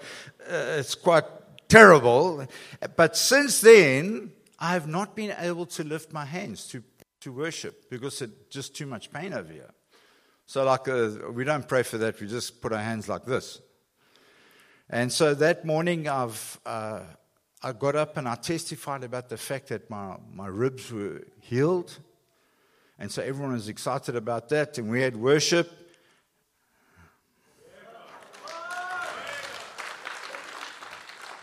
uh, 0.48 0.78
it's 0.78 0.94
quite 0.94 1.26
terrible. 1.68 2.46
But 2.96 3.18
since 3.18 3.62
then, 3.62 4.32
I 4.60 4.74
have 4.74 4.88
not 4.88 5.16
been 5.16 5.34
able 5.40 5.66
to 5.66 5.84
lift 5.84 6.14
my 6.14 6.26
hands 6.26 6.68
to, 6.68 6.84
to 7.22 7.32
worship 7.32 7.90
because 7.90 8.22
it's 8.22 8.34
just 8.50 8.76
too 8.76 8.86
much 8.86 9.12
pain 9.12 9.34
over 9.34 9.52
here. 9.52 9.70
So, 10.46 10.64
like, 10.64 10.88
uh, 10.88 11.32
we 11.32 11.44
don't 11.44 11.68
pray 11.68 11.84
for 11.84 11.98
that. 12.00 12.20
We 12.20 12.28
just 12.28 12.62
put 12.62 12.74
our 12.74 12.82
hands 12.82 13.08
like 13.08 13.26
this. 13.26 13.62
And 14.90 15.14
so 15.14 15.36
that 15.36 15.64
morning, 15.66 16.08
I've, 16.08 16.60
uh, 16.66 17.02
I 17.62 17.74
got 17.74 17.96
up 17.96 18.18
and 18.18 18.28
I 18.28 18.36
testified 18.36 19.04
about 19.04 19.30
the 19.30 19.38
fact 19.38 19.68
that 19.68 19.90
my, 19.90 20.16
my 20.34 20.48
ribs 20.48 20.92
were 20.92 21.22
healed. 21.42 21.96
And 22.98 23.12
so 23.12 23.22
everyone 23.22 23.54
was 23.54 23.70
excited 23.70 24.16
about 24.16 24.50
that. 24.50 24.78
And 24.80 24.90
we 24.90 25.02
had 25.02 25.16
worship. 25.16 25.72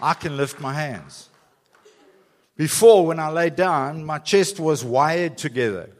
I 0.00 0.14
can 0.14 0.36
lift 0.36 0.60
my 0.60 0.74
hands. 0.74 1.28
Before, 2.56 3.06
when 3.06 3.20
I 3.20 3.28
lay 3.28 3.50
down, 3.50 4.04
my 4.04 4.18
chest 4.18 4.58
was 4.58 4.82
wired 4.82 5.36
together 5.36 5.90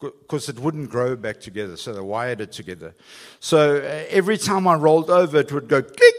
because 0.00 0.48
it 0.48 0.58
wouldn't 0.58 0.90
grow 0.90 1.14
back 1.16 1.40
together. 1.40 1.76
So 1.76 1.92
they 1.92 2.00
wired 2.00 2.40
it 2.40 2.52
together. 2.52 2.94
So 3.40 3.76
uh, 3.76 4.04
every 4.08 4.38
time 4.38 4.66
I 4.66 4.74
rolled 4.74 5.10
over, 5.10 5.38
it 5.38 5.52
would 5.52 5.68
go 5.68 5.82
click 5.82 6.14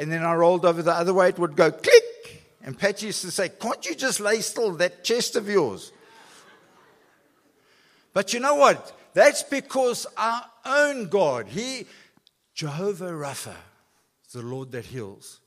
and 0.00 0.10
then 0.10 0.24
I 0.24 0.32
rolled 0.32 0.64
over 0.64 0.80
the 0.82 0.94
other 0.94 1.12
way, 1.12 1.28
it 1.28 1.38
would 1.38 1.56
go 1.56 1.70
click. 1.70 2.42
And 2.62 2.78
Pat 2.78 3.02
used 3.02 3.20
to 3.20 3.30
say, 3.30 3.50
Can't 3.50 3.84
you 3.84 3.94
just 3.94 4.18
lay 4.18 4.40
still, 4.40 4.72
that 4.76 5.04
chest 5.04 5.36
of 5.36 5.46
yours? 5.46 5.92
But 8.14 8.32
you 8.32 8.40
know 8.40 8.54
what? 8.54 8.96
That's 9.12 9.42
because 9.42 10.06
our 10.16 10.44
own 10.64 11.08
God, 11.08 11.48
He, 11.48 11.86
Jehovah 12.54 13.10
Rapha, 13.10 13.54
the 14.32 14.40
Lord 14.42 14.72
that 14.72 14.86
heals. 14.86 15.39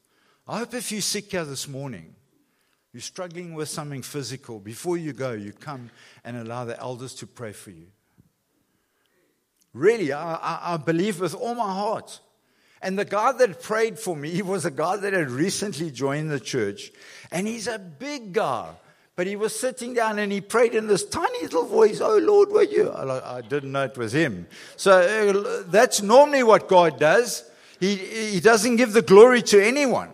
I 0.47 0.59
hope 0.59 0.73
if 0.73 0.91
you're 0.91 1.01
sick 1.01 1.31
here 1.31 1.45
this 1.45 1.67
morning, 1.67 2.15
you're 2.91 3.01
struggling 3.01 3.53
with 3.53 3.69
something 3.69 4.01
physical, 4.01 4.59
before 4.59 4.97
you 4.97 5.13
go, 5.13 5.31
you 5.31 5.51
come 5.51 5.89
and 6.23 6.37
allow 6.37 6.65
the 6.65 6.79
elders 6.79 7.13
to 7.15 7.27
pray 7.27 7.53
for 7.53 7.71
you. 7.71 7.87
Really, 9.73 10.13
I, 10.13 10.35
I, 10.35 10.73
I 10.73 10.77
believe 10.77 11.19
with 11.19 11.33
all 11.33 11.55
my 11.55 11.73
heart 11.73 12.19
and 12.83 12.99
the 12.99 13.05
guy 13.05 13.31
that 13.31 13.63
prayed 13.63 13.97
for 13.97 14.15
me 14.15 14.29
he 14.35 14.41
was 14.43 14.65
a 14.65 14.71
guy 14.71 14.97
that 14.97 15.13
had 15.13 15.31
recently 15.31 15.89
joined 15.89 16.29
the 16.29 16.39
church. 16.39 16.91
And 17.31 17.47
he's 17.47 17.67
a 17.67 17.79
big 17.79 18.33
guy. 18.33 18.69
But 19.15 19.27
he 19.27 19.35
was 19.35 19.57
sitting 19.57 19.93
down 19.93 20.17
and 20.17 20.31
he 20.31 20.41
prayed 20.41 20.73
in 20.73 20.87
this 20.87 21.05
tiny 21.05 21.43
little 21.43 21.65
voice, 21.65 22.01
Oh 22.01 22.17
Lord, 22.17 22.49
were 22.49 22.63
you? 22.63 22.91
I 22.91 23.41
didn't 23.41 23.71
know 23.71 23.83
it 23.83 23.95
was 23.95 24.11
him. 24.11 24.47
So 24.75 24.91
uh, 24.91 25.63
that's 25.67 26.01
normally 26.01 26.41
what 26.41 26.67
God 26.67 26.99
does. 26.99 27.43
He, 27.79 27.95
he 27.95 28.39
doesn't 28.39 28.75
give 28.77 28.93
the 28.93 29.03
glory 29.03 29.43
to 29.43 29.63
anyone. 29.63 30.09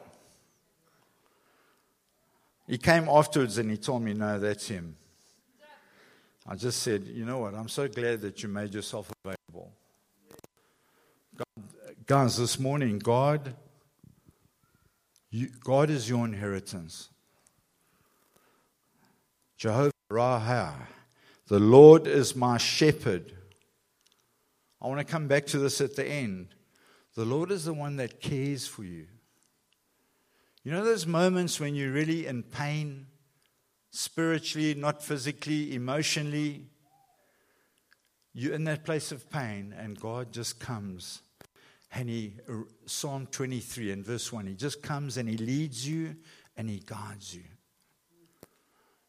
He 2.69 2.77
came 2.77 3.09
afterwards 3.09 3.57
and 3.57 3.71
he 3.71 3.77
told 3.77 4.03
me, 4.03 4.13
No, 4.13 4.39
that's 4.39 4.67
him. 4.67 4.95
I 6.47 6.55
just 6.55 6.83
said, 6.83 7.07
You 7.07 7.25
know 7.25 7.39
what? 7.39 7.55
I'm 7.55 7.67
so 7.67 7.87
glad 7.87 8.21
that 8.21 8.43
you 8.43 8.49
made 8.49 8.75
yourself 8.75 9.11
available. 9.25 9.73
God, 11.35 11.65
Guys, 12.05 12.37
this 12.37 12.59
morning, 12.59 12.99
God, 12.99 13.55
you, 15.31 15.49
God 15.63 15.89
is 15.89 16.07
your 16.07 16.23
inheritance. 16.25 17.09
Jehovah 19.57 19.91
Raah, 20.11 20.75
the 21.47 21.59
Lord 21.59 22.05
is 22.05 22.35
my 22.35 22.57
shepherd. 22.57 23.33
I 24.79 24.87
want 24.87 24.99
to 24.99 25.11
come 25.11 25.27
back 25.27 25.47
to 25.47 25.57
this 25.57 25.81
at 25.81 25.95
the 25.95 26.05
end. 26.05 26.49
The 27.15 27.25
Lord 27.25 27.49
is 27.49 27.65
the 27.65 27.73
one 27.73 27.95
that 27.95 28.21
cares 28.21 28.67
for 28.67 28.83
you. 28.83 29.07
You 30.63 30.71
know 30.71 30.83
those 30.83 31.07
moments 31.07 31.59
when 31.59 31.75
you're 31.75 31.91
really 31.91 32.27
in 32.27 32.43
pain, 32.43 33.07
spiritually, 33.91 34.73
not 34.73 35.03
physically, 35.03 35.73
emotionally? 35.73 36.67
You're 38.33 38.53
in 38.53 38.65
that 38.65 38.85
place 38.85 39.11
of 39.11 39.29
pain, 39.29 39.73
and 39.77 39.99
God 39.99 40.31
just 40.31 40.59
comes 40.59 41.21
and 41.91 42.09
he, 42.09 42.35
Psalm 42.85 43.27
23 43.31 43.91
and 43.91 44.05
verse 44.05 44.31
1, 44.31 44.47
he 44.47 44.53
just 44.53 44.81
comes 44.81 45.17
and 45.17 45.27
he 45.27 45.37
leads 45.37 45.87
you 45.87 46.15
and 46.55 46.69
he 46.69 46.81
guides 46.85 47.33
you. 47.33 47.43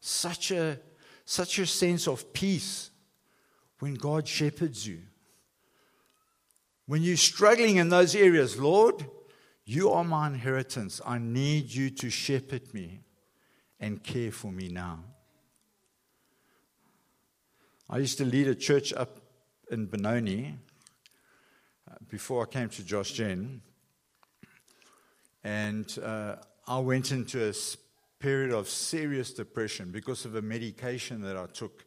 Such 0.00 0.50
a, 0.50 0.78
such 1.24 1.58
a 1.58 1.66
sense 1.66 2.08
of 2.08 2.32
peace 2.32 2.90
when 3.80 3.94
God 3.94 4.26
shepherds 4.26 4.86
you. 4.86 5.00
When 6.86 7.02
you're 7.02 7.18
struggling 7.18 7.76
in 7.76 7.90
those 7.90 8.14
areas, 8.14 8.58
Lord, 8.58 9.04
you 9.70 9.92
are 9.92 10.02
my 10.02 10.26
inheritance. 10.26 11.00
I 11.06 11.18
need 11.18 11.72
you 11.72 11.90
to 11.90 12.10
shepherd 12.10 12.74
me 12.74 13.02
and 13.78 14.02
care 14.02 14.32
for 14.32 14.50
me 14.50 14.68
now. 14.68 14.98
I 17.88 17.98
used 17.98 18.18
to 18.18 18.24
lead 18.24 18.48
a 18.48 18.56
church 18.56 18.92
up 18.92 19.20
in 19.70 19.86
Benoni 19.86 20.56
before 22.08 22.42
I 22.42 22.46
came 22.46 22.68
to 22.70 22.82
Josh 22.82 23.12
Gen. 23.12 23.62
And 25.44 25.96
uh, 26.02 26.36
I 26.66 26.80
went 26.80 27.12
into 27.12 27.48
a 27.48 27.54
period 28.18 28.50
of 28.50 28.68
serious 28.68 29.32
depression 29.32 29.92
because 29.92 30.24
of 30.24 30.34
a 30.34 30.42
medication 30.42 31.20
that 31.20 31.36
I 31.36 31.46
took, 31.46 31.84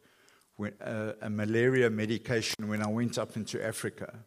when, 0.56 0.72
uh, 0.80 1.12
a 1.20 1.28
malaria 1.28 1.90
medication, 1.90 2.66
when 2.66 2.80
I 2.80 2.88
went 2.88 3.18
up 3.18 3.36
into 3.36 3.62
Africa. 3.62 4.20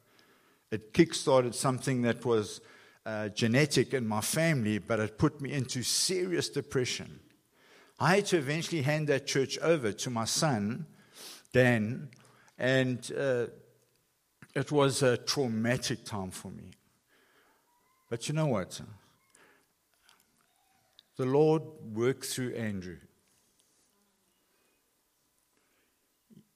It 0.70 0.94
kick-started 0.94 1.56
something 1.56 2.04
that 2.04 2.24
was 2.24 2.62
uh, 3.08 3.30
genetic 3.30 3.94
in 3.94 4.06
my 4.06 4.20
family, 4.20 4.80
but 4.80 5.00
it 5.00 5.18
put 5.18 5.40
me 5.40 5.54
into 5.54 5.82
serious 5.82 6.50
depression. 6.50 7.22
I 7.98 8.16
had 8.16 8.26
to 8.28 8.38
eventually 8.38 8.82
hand 8.82 9.08
that 9.08 9.26
church 9.26 9.58
over 9.60 9.94
to 9.94 10.10
my 10.10 10.26
son, 10.26 10.86
Dan, 11.54 12.10
and 12.60 13.10
uh, 13.18 13.46
it 14.54 14.74
was 14.74 15.04
a 15.04 15.16
traumatic 15.16 16.04
time 16.04 16.32
for 16.32 16.50
me. 16.50 16.72
But 18.10 18.28
you 18.28 18.36
know 18.36 18.48
what? 18.48 18.82
The 21.16 21.26
Lord 21.26 21.64
worked 21.94 22.26
through 22.26 22.56
Andrew. 22.56 22.98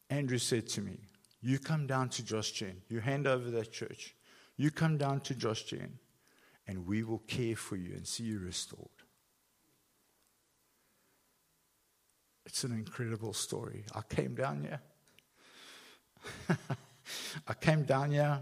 Andrew 0.10 0.38
said 0.38 0.68
to 0.68 0.82
me, 0.82 0.98
You 1.42 1.60
come 1.60 1.88
down 1.88 2.10
to 2.10 2.26
Josh 2.26 2.62
you 2.90 3.00
hand 3.00 3.26
over 3.26 3.50
that 3.52 3.72
church, 3.72 4.16
you 4.58 4.70
come 4.70 4.98
down 4.98 5.22
to 5.22 5.34
Josh 5.34 5.64
and 6.68 6.86
we 6.88 7.04
will 7.04 7.20
care 7.20 7.56
for 7.56 7.76
you 7.76 7.94
and 7.94 8.08
see 8.08 8.24
you 8.24 8.40
restored. 8.40 8.88
It's 12.46 12.64
an 12.64 12.72
incredible 12.72 13.34
story. 13.34 13.86
I 13.94 14.02
came 14.02 14.36
down 14.36 14.64
here. 14.64 14.82
I 17.48 17.54
came 17.54 17.84
down 17.84 18.12
here, 18.12 18.40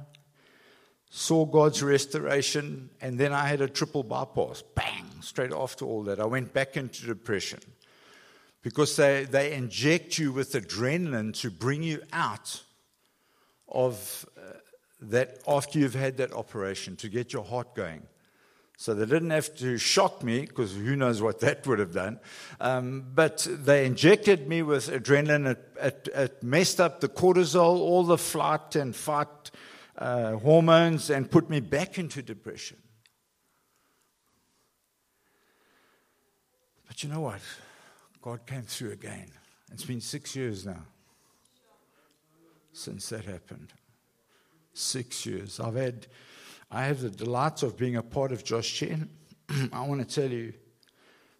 saw 1.10 1.46
God's 1.46 1.82
restoration, 1.84 2.90
and 3.02 3.20
then 3.20 3.34
I 3.34 3.48
had 3.48 3.62
a 3.62 3.68
triple 3.68 4.04
bypass. 4.04 4.64
Bang! 4.76 5.06
Straight 5.22 5.52
after 5.52 5.86
all 5.86 6.04
that, 6.04 6.20
I 6.20 6.26
went 6.26 6.54
back 6.54 6.78
into 6.78 7.06
depression 7.06 7.60
because 8.62 8.96
they, 8.96 9.26
they 9.26 9.54
inject 9.54 10.18
you 10.18 10.32
with 10.32 10.54
adrenaline 10.54 11.34
to 11.42 11.52
bring 11.52 11.84
you 11.84 12.02
out 12.14 12.64
of 13.68 14.26
uh, 14.38 14.42
that 15.02 15.40
after 15.48 15.80
you've 15.80 15.96
had 15.96 16.18
that 16.18 16.34
operation 16.34 16.96
to 16.98 17.10
get 17.10 17.34
your 17.34 17.44
heart 17.44 17.76
going. 17.76 18.04
So 18.78 18.94
they 18.94 19.06
didn't 19.06 19.32
have 19.32 19.54
to 19.58 19.78
shock 19.78 20.24
me 20.24 20.42
because 20.42 20.74
who 20.74 20.96
knows 20.96 21.22
what 21.22 21.42
that 21.42 21.68
would 21.68 21.80
have 21.80 21.94
done. 21.94 22.20
Um, 22.62 23.06
but 23.14 23.46
they 23.50 23.86
injected 23.86 24.48
me 24.48 24.62
with 24.62 24.90
adrenaline. 24.90 25.52
It, 25.52 25.78
it, 25.82 26.10
it, 26.16 26.44
messed 26.44 26.80
up 26.80 27.02
the 27.02 27.10
cortisol, 27.10 27.78
all 27.78 28.06
the 28.06 28.18
flight 28.18 28.78
and 28.78 28.96
fight 28.96 29.52
uh, 29.98 30.38
hormones, 30.38 31.10
and 31.10 31.30
put 31.30 31.50
me 31.50 31.60
back 31.60 31.98
into 32.00 32.22
depression. 32.22 32.78
But 36.88 37.04
you 37.04 37.10
know 37.10 37.22
what? 37.22 37.42
God 38.22 38.46
came 38.46 38.64
through 38.64 38.92
again. 38.92 39.30
It's 39.74 39.84
been 39.84 40.02
six 40.02 40.38
years 40.38 40.66
now 40.66 40.86
since 42.72 43.10
that 43.10 43.26
happened. 43.26 43.74
Six 44.80 45.26
years. 45.26 45.60
I've 45.60 45.76
had 45.76 46.08
I 46.72 46.86
have 46.86 47.02
the 47.02 47.10
delight 47.10 47.64
of 47.64 47.76
being 47.76 47.98
a 47.98 48.02
part 48.02 48.32
of 48.32 48.46
Josh 48.46 48.80
Gen. 48.80 49.10
I 49.74 49.86
want 49.86 50.08
to 50.08 50.22
tell 50.22 50.32
you, 50.32 50.54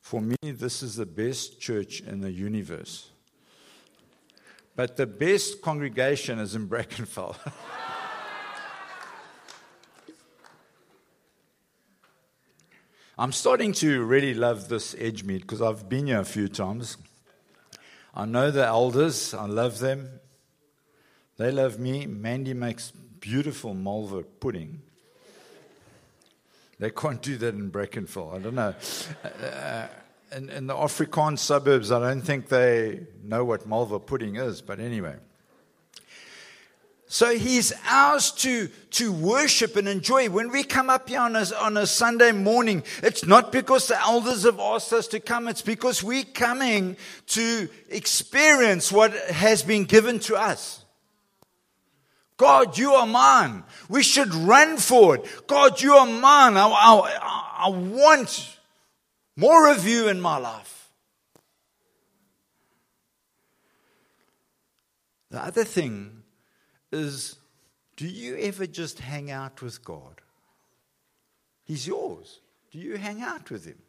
for 0.02 0.20
me, 0.20 0.36
this 0.44 0.84
is 0.84 0.98
the 0.98 1.06
best 1.06 1.62
church 1.62 2.02
in 2.02 2.20
the 2.20 2.32
universe. 2.32 3.12
But 4.76 4.98
the 4.98 5.08
best 5.08 5.62
congregation 5.62 6.38
is 6.40 6.54
in 6.54 6.68
Brackenfell. 6.68 7.38
I'm 13.18 13.32
starting 13.32 13.72
to 13.74 14.04
really 14.04 14.34
love 14.34 14.68
this 14.68 14.96
Edgemead 14.96 15.42
because 15.42 15.62
I've 15.62 15.88
been 15.88 16.08
here 16.08 16.20
a 16.20 16.26
few 16.26 16.50
times. 16.50 16.98
I 18.14 18.26
know 18.26 18.52
the 18.52 18.66
elders, 18.66 19.34
I 19.34 19.46
love 19.46 19.80
them. 19.80 20.20
They 21.38 21.52
love 21.52 21.80
me. 21.80 22.06
Mandy 22.06 22.54
makes 22.54 22.92
beautiful 23.20 23.74
malva 23.74 24.24
pudding. 24.24 24.82
They 26.80 26.90
can't 26.90 27.22
do 27.22 27.38
that 27.38 27.54
in 27.54 27.72
Brackenfell. 27.72 28.36
I 28.36 28.40
don't 28.40 28.56
know. 28.56 28.74
Uh, 29.24 29.88
in, 30.36 30.50
in, 30.50 30.68
the 30.68 30.74
Afrikaans 30.74 31.40
suburbs, 31.40 31.92
I 31.92 32.00
don't 32.00 32.22
think 32.22 32.48
they 32.48 33.02
know 33.24 33.44
what 33.44 33.66
malva 33.66 34.00
pudding 34.00 34.38
is, 34.38 34.62
but 34.62 34.80
anyway. 34.80 35.16
So 37.12 37.36
he's 37.36 37.74
ours 37.88 38.32
to, 38.34 38.68
to 38.92 39.12
worship 39.12 39.76
and 39.76 39.90
enjoy. 39.90 40.30
When 40.30 40.52
we 40.52 40.64
come 40.64 40.92
up 40.92 41.10
here 41.10 41.22
on 41.22 41.36
a, 41.36 41.44
on 41.60 41.76
a 41.76 41.88
Sunday 41.88 42.32
morning, 42.32 42.84
it's 43.02 43.26
not 43.26 43.52
because 43.52 43.88
the 43.88 44.00
elders 44.00 44.44
have 44.44 44.60
asked 44.60 44.94
us 44.94 45.08
to 45.08 45.20
come, 45.20 45.48
it's 45.48 45.64
because 45.64 46.04
we're 46.04 46.24
coming 46.24 46.96
to 47.28 47.68
experience 47.90 48.92
what 48.92 49.12
has 49.12 49.64
been 49.64 49.86
given 49.86 50.20
to 50.20 50.36
us. 50.36 50.86
God, 52.40 52.78
you 52.78 52.94
are 52.94 53.06
mine. 53.06 53.66
We 53.90 54.02
should 54.02 54.34
run 54.34 54.78
for 54.78 55.18
it. 55.18 55.46
God, 55.46 55.82
you 55.82 55.94
are 55.96 56.06
mine. 56.06 56.56
I, 56.56 56.68
I, 56.70 57.66
I 57.66 57.70
want 57.70 58.58
more 59.36 59.70
of 59.70 59.86
you 59.86 60.08
in 60.08 60.22
my 60.22 60.38
life. 60.38 60.90
The 65.30 65.44
other 65.44 65.66
thing 65.66 66.24
is 66.94 67.36
do 67.98 68.08
you 68.08 68.38
ever 68.38 68.66
just 68.66 69.00
hang 69.00 69.30
out 69.30 69.62
with 69.62 69.84
God? 69.84 70.22
He's 71.66 71.86
yours. 71.86 72.40
Do 72.72 72.80
you 72.80 72.96
hang 72.96 73.22
out 73.22 73.52
with 73.52 73.66
Him? 73.66 73.80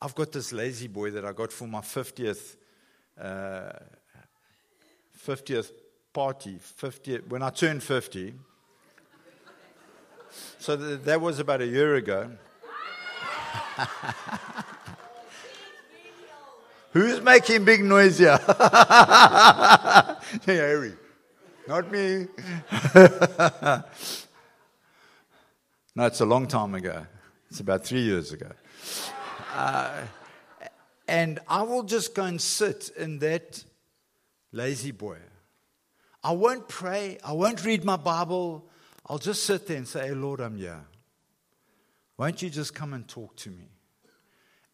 I've 0.00 0.14
got 0.14 0.32
this 0.32 0.54
lazy 0.54 0.88
boy 0.88 1.10
that 1.10 1.26
I 1.26 1.32
got 1.32 1.52
for 1.52 1.68
my 1.68 1.82
50th, 1.82 2.56
uh, 3.20 3.72
50th 5.26 5.72
party 6.12 6.58
50, 6.60 7.18
when 7.28 7.42
I 7.42 7.50
turned 7.50 7.82
50. 7.82 8.34
So 10.58 10.76
th- 10.76 11.00
that 11.02 11.20
was 11.20 11.38
about 11.38 11.60
a 11.60 11.66
year 11.66 11.94
ago. 11.96 12.30
Who's 16.92 17.20
making 17.22 17.64
big 17.64 17.84
noise 17.84 18.18
here? 18.18 18.36
Harry. 20.46 20.94
Not 21.68 21.90
me. 21.92 22.26
no, 25.94 26.06
it's 26.06 26.20
a 26.20 26.26
long 26.26 26.48
time 26.48 26.74
ago. 26.74 27.06
It's 27.48 27.60
about 27.60 27.84
three 27.84 28.02
years 28.02 28.32
ago. 28.32 28.50
Uh, 29.54 30.02
and 31.06 31.38
I 31.48 31.62
will 31.62 31.84
just 31.84 32.14
go 32.14 32.24
and 32.24 32.40
sit 32.40 32.90
in 32.96 33.20
that 33.20 33.62
lazy 34.52 34.90
boy 34.90 35.18
I 36.22 36.32
won't 36.32 36.68
pray. 36.68 37.18
I 37.24 37.32
won't 37.32 37.64
read 37.64 37.84
my 37.84 37.96
Bible. 37.96 38.68
I'll 39.06 39.18
just 39.18 39.44
sit 39.44 39.66
there 39.66 39.76
and 39.76 39.88
say, 39.88 40.08
hey, 40.08 40.14
Lord, 40.14 40.40
I'm 40.40 40.56
here. 40.56 40.84
Won't 42.18 42.42
you 42.42 42.50
just 42.50 42.74
come 42.74 42.92
and 42.92 43.08
talk 43.08 43.34
to 43.36 43.50
me? 43.50 43.70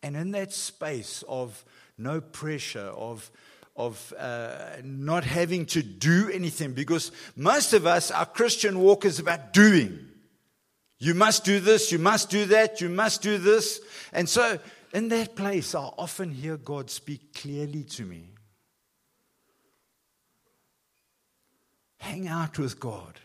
And 0.03 0.17
in 0.17 0.33
that 0.33 0.53
space 0.53 1.23
of 1.29 1.65
no 1.97 2.21
pressure, 2.21 2.81
of, 2.81 3.31
of 3.77 4.13
uh, 4.19 4.77
not 4.83 5.25
having 5.25 5.67
to 5.67 5.83
do 5.83 6.29
anything, 6.33 6.73
because 6.73 7.13
most 7.37 7.73
of 7.73 7.87
us, 7.87 8.11
our 8.11 8.27
Christian 8.27 8.81
walk 8.81 9.05
is 9.05 9.19
about 9.19 9.53
doing. 9.53 10.07
You 10.99 11.15
must 11.15 11.45
do 11.45 11.61
this, 11.61 11.93
you 11.93 11.99
must 11.99 12.31
do 12.31 12.47
that, 12.47 12.81
you 12.81 12.89
must 12.89 13.23
do 13.23 13.39
this. 13.39 13.81
And 14.13 14.29
so, 14.29 14.59
in 14.93 15.09
that 15.09 15.37
place, 15.37 15.75
I 15.75 15.85
often 15.99 16.31
hear 16.31 16.57
God 16.57 16.91
speak 16.91 17.35
clearly 17.35 17.85
to 17.85 18.05
me. 18.05 18.31
Hang 22.07 22.29
out 22.29 22.57
with 22.57 22.79
God. 22.79 23.19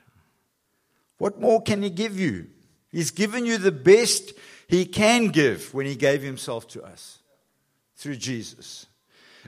What 1.19 1.39
more 1.39 1.61
can 1.61 1.83
He 1.83 1.91
give 1.91 2.19
you? 2.19 2.47
He's 2.91 3.11
given 3.11 3.45
you 3.45 3.59
the 3.59 3.71
best 3.71 4.33
He 4.67 4.85
can 4.85 5.27
give 5.27 5.71
when 5.71 5.85
He 5.85 5.95
gave 5.95 6.23
Himself 6.23 6.67
to 6.69 6.81
us 6.81 7.19
through 7.95 8.15
Jesus. 8.15 8.87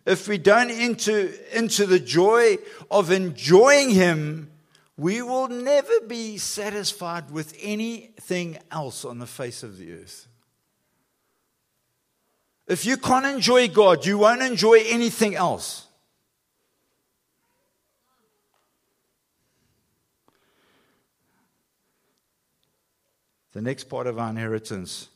If 0.06 0.28
we 0.28 0.38
don't 0.38 0.70
enter 0.70 1.32
into 1.52 1.88
the 1.88 2.00
joy 2.00 2.60
of 2.92 3.10
enjoying 3.10 3.90
Him, 3.90 4.52
we 4.98 5.24
will 5.24 5.48
never 5.48 6.02
be 6.02 6.38
satisfied 6.38 7.32
with 7.32 7.58
anything 7.60 8.60
else 8.72 9.04
on 9.04 9.18
the 9.18 9.26
face 9.26 9.64
of 9.64 9.80
the 9.80 9.94
earth. 9.94 10.28
If 12.68 12.86
you 12.86 12.98
can't 12.98 13.26
enjoy 13.26 13.68
God, 13.68 14.06
you 14.06 14.20
won't 14.20 14.44
enjoy 14.44 14.84
anything 14.86 15.34
else. 15.34 15.88
The 23.54 23.62
next 23.62 23.84
part 23.84 24.08
of 24.08 24.18
our 24.18 24.32
inheritance, 24.32 25.10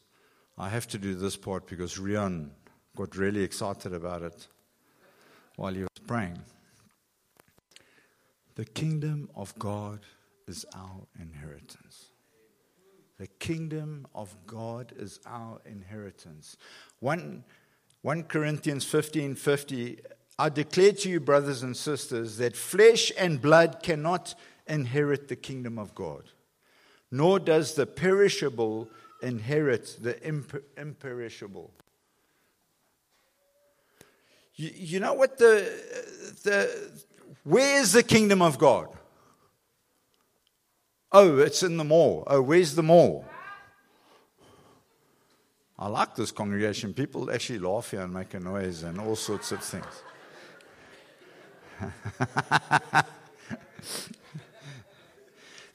I 0.60 0.70
have 0.70 0.88
to 0.90 1.00
do 1.00 1.16
this 1.16 1.36
part 1.36 1.66
because 1.66 1.98
Rian 1.98 2.52
got 2.96 3.16
really 3.18 3.42
excited 3.42 3.94
about 3.94 4.22
it 4.22 4.48
while 5.56 5.74
he 5.74 5.82
was 5.82 5.90
praying. 6.06 6.40
The 8.54 8.66
kingdom 8.66 9.30
of 9.36 9.58
God 9.58 10.02
is 10.48 10.66
our 10.76 11.08
inheritance. 11.20 12.10
The 13.18 13.28
kingdom 13.28 14.06
of 14.14 14.36
God 14.46 14.94
is 14.96 15.20
our 15.26 15.60
inheritance. 15.66 16.58
1, 17.00 17.44
1 18.04 18.24
Corinthians 18.24 18.86
15 18.86 19.34
50. 19.34 20.00
I 20.38 20.50
declare 20.50 20.92
to 20.92 21.10
you, 21.10 21.20
brothers 21.20 21.64
and 21.64 21.76
sisters, 21.76 22.38
that 22.38 22.56
flesh 22.56 23.12
and 23.18 23.42
blood 23.42 23.82
cannot 23.82 24.36
inherit 24.68 25.28
the 25.28 25.36
kingdom 25.36 25.80
of 25.80 25.96
God 25.96 26.30
nor 27.12 27.40
does 27.40 27.76
the 27.76 27.86
perishable 27.86 28.90
inherit 29.22 29.98
the 30.02 30.14
imper- 30.16 30.64
imperishable. 30.78 31.72
You, 34.56 34.72
you 34.76 35.00
know 35.00 35.14
what 35.14 35.38
the, 35.38 35.72
the, 36.44 36.92
where 37.44 37.80
is 37.80 37.94
the 37.94 38.04
kingdom 38.04 38.42
of 38.42 38.58
God? 38.58 38.88
Oh, 41.12 41.38
it's 41.38 41.64
in 41.64 41.78
the 41.78 41.84
mall. 41.84 42.24
Oh, 42.28 42.42
where's 42.42 42.76
the 42.76 42.84
mall? 42.84 43.26
I 45.80 45.88
like 45.88 46.16
this 46.16 46.32
congregation. 46.32 46.94
People 46.94 47.32
actually 47.32 47.60
laugh 47.60 47.92
here 47.92 48.02
and 48.02 48.14
make 48.14 48.34
a 48.34 48.40
noise 48.40 48.84
and 48.84 49.00
all 49.00 49.16
sorts 49.16 49.52
of 49.52 49.64
things. 49.64 49.86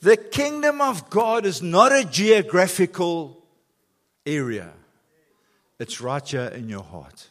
the 0.02 0.16
kingdom 0.16 0.80
of 0.80 1.08
God 1.10 1.46
is 1.46 1.62
not 1.62 1.92
a 1.92 2.04
geographical 2.04 3.40
area, 4.26 4.72
it's 5.78 6.00
right 6.00 6.26
here 6.26 6.46
in 6.54 6.68
your 6.68 6.82
heart. 6.82 7.28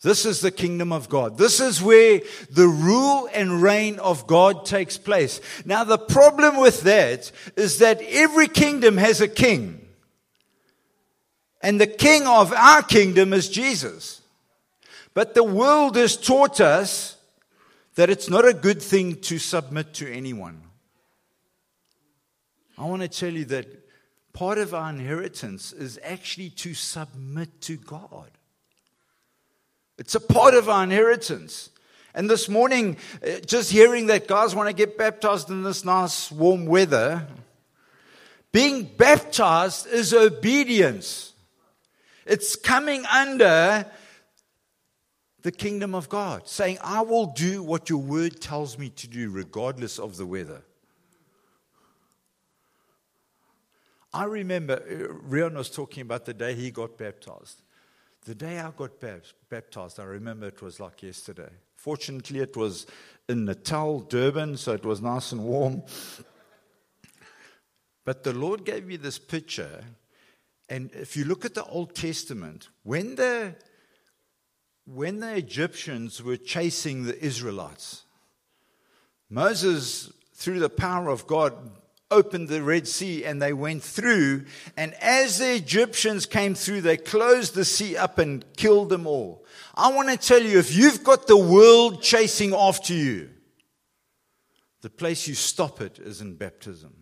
This 0.00 0.26
is 0.26 0.42
the 0.42 0.50
kingdom 0.50 0.92
of 0.92 1.08
God. 1.08 1.38
This 1.38 1.60
is 1.60 1.80
where 1.80 2.20
the 2.50 2.66
rule 2.66 3.26
and 3.32 3.62
reign 3.62 3.98
of 3.98 4.26
God 4.26 4.66
takes 4.66 4.98
place. 4.98 5.40
Now, 5.64 5.82
the 5.82 5.96
problem 5.96 6.58
with 6.58 6.82
that 6.82 7.32
is 7.56 7.78
that 7.78 8.02
every 8.02 8.48
kingdom 8.48 8.98
has 8.98 9.22
a 9.22 9.28
king. 9.28 9.80
And 11.62 11.80
the 11.80 11.86
king 11.86 12.26
of 12.26 12.52
our 12.52 12.82
kingdom 12.82 13.32
is 13.32 13.48
Jesus. 13.48 14.20
But 15.14 15.32
the 15.32 15.42
world 15.42 15.96
has 15.96 16.18
taught 16.18 16.60
us 16.60 17.16
that 17.94 18.10
it's 18.10 18.28
not 18.28 18.46
a 18.46 18.52
good 18.52 18.82
thing 18.82 19.22
to 19.22 19.38
submit 19.38 19.94
to 19.94 20.12
anyone. 20.12 20.63
I 22.76 22.84
want 22.86 23.02
to 23.02 23.08
tell 23.08 23.32
you 23.32 23.44
that 23.46 23.66
part 24.32 24.58
of 24.58 24.74
our 24.74 24.90
inheritance 24.90 25.72
is 25.72 25.98
actually 26.02 26.50
to 26.50 26.74
submit 26.74 27.60
to 27.62 27.76
God. 27.76 28.30
It's 29.96 30.14
a 30.14 30.20
part 30.20 30.54
of 30.54 30.68
our 30.68 30.82
inheritance. 30.82 31.70
And 32.14 32.28
this 32.28 32.48
morning, 32.48 32.96
uh, 33.26 33.40
just 33.46 33.70
hearing 33.70 34.06
that 34.06 34.26
guys 34.26 34.54
want 34.54 34.68
to 34.68 34.74
get 34.74 34.98
baptized 34.98 35.50
in 35.50 35.62
this 35.62 35.84
nice 35.84 36.32
warm 36.32 36.66
weather, 36.66 37.26
being 38.50 38.84
baptized 38.84 39.86
is 39.86 40.12
obedience. 40.12 41.32
It's 42.26 42.56
coming 42.56 43.04
under 43.06 43.86
the 45.42 45.52
kingdom 45.52 45.94
of 45.94 46.08
God, 46.08 46.48
saying, 46.48 46.78
I 46.82 47.02
will 47.02 47.26
do 47.26 47.62
what 47.62 47.90
your 47.90 48.00
word 48.00 48.40
tells 48.40 48.78
me 48.78 48.90
to 48.90 49.06
do, 49.06 49.30
regardless 49.30 49.98
of 49.98 50.16
the 50.16 50.24
weather. 50.24 50.62
I 54.14 54.24
remember 54.24 54.74
uh, 54.74 55.28
Rian 55.28 55.54
was 55.54 55.68
talking 55.68 56.02
about 56.02 56.24
the 56.24 56.34
day 56.34 56.54
he 56.54 56.70
got 56.70 56.96
baptized. 56.96 57.62
The 58.24 58.34
day 58.34 58.60
I 58.60 58.70
got 58.70 58.92
baptized, 59.50 59.98
I 59.98 60.04
remember 60.04 60.46
it 60.46 60.62
was 60.62 60.78
like 60.78 61.02
yesterday. 61.02 61.50
Fortunately, 61.76 62.38
it 62.38 62.56
was 62.56 62.86
in 63.28 63.44
Natal, 63.44 64.00
Durban, 64.00 64.56
so 64.56 64.72
it 64.72 64.84
was 64.84 65.02
nice 65.02 65.32
and 65.32 65.44
warm. 65.44 65.82
But 68.04 68.22
the 68.22 68.32
Lord 68.32 68.64
gave 68.64 68.86
me 68.86 68.96
this 68.96 69.18
picture. 69.18 69.84
And 70.68 70.90
if 70.92 71.16
you 71.16 71.24
look 71.24 71.44
at 71.44 71.54
the 71.54 71.64
Old 71.64 71.94
Testament, 71.94 72.68
when 72.84 73.16
the, 73.16 73.56
when 74.86 75.20
the 75.20 75.36
Egyptians 75.36 76.22
were 76.22 76.36
chasing 76.36 77.04
the 77.04 77.22
Israelites, 77.22 78.04
Moses, 79.28 80.12
through 80.34 80.60
the 80.60 80.70
power 80.70 81.08
of 81.08 81.26
God, 81.26 81.54
opened 82.14 82.48
the 82.48 82.62
Red 82.62 82.86
Sea 82.86 83.24
and 83.24 83.42
they 83.42 83.52
went 83.52 83.82
through. 83.82 84.44
And 84.76 84.94
as 84.94 85.38
the 85.38 85.54
Egyptians 85.54 86.26
came 86.26 86.54
through, 86.54 86.82
they 86.82 86.96
closed 86.96 87.54
the 87.54 87.64
sea 87.64 87.96
up 87.96 88.18
and 88.18 88.44
killed 88.56 88.88
them 88.88 89.06
all. 89.06 89.44
I 89.74 89.92
want 89.92 90.08
to 90.08 90.16
tell 90.16 90.42
you 90.42 90.58
if 90.58 90.74
you've 90.74 91.02
got 91.02 91.26
the 91.26 91.36
world 91.36 92.02
chasing 92.02 92.54
after 92.54 92.94
you, 92.94 93.30
the 94.80 94.90
place 94.90 95.26
you 95.26 95.34
stop 95.34 95.80
it 95.80 95.98
is 95.98 96.20
in 96.20 96.34
baptism. 96.34 96.94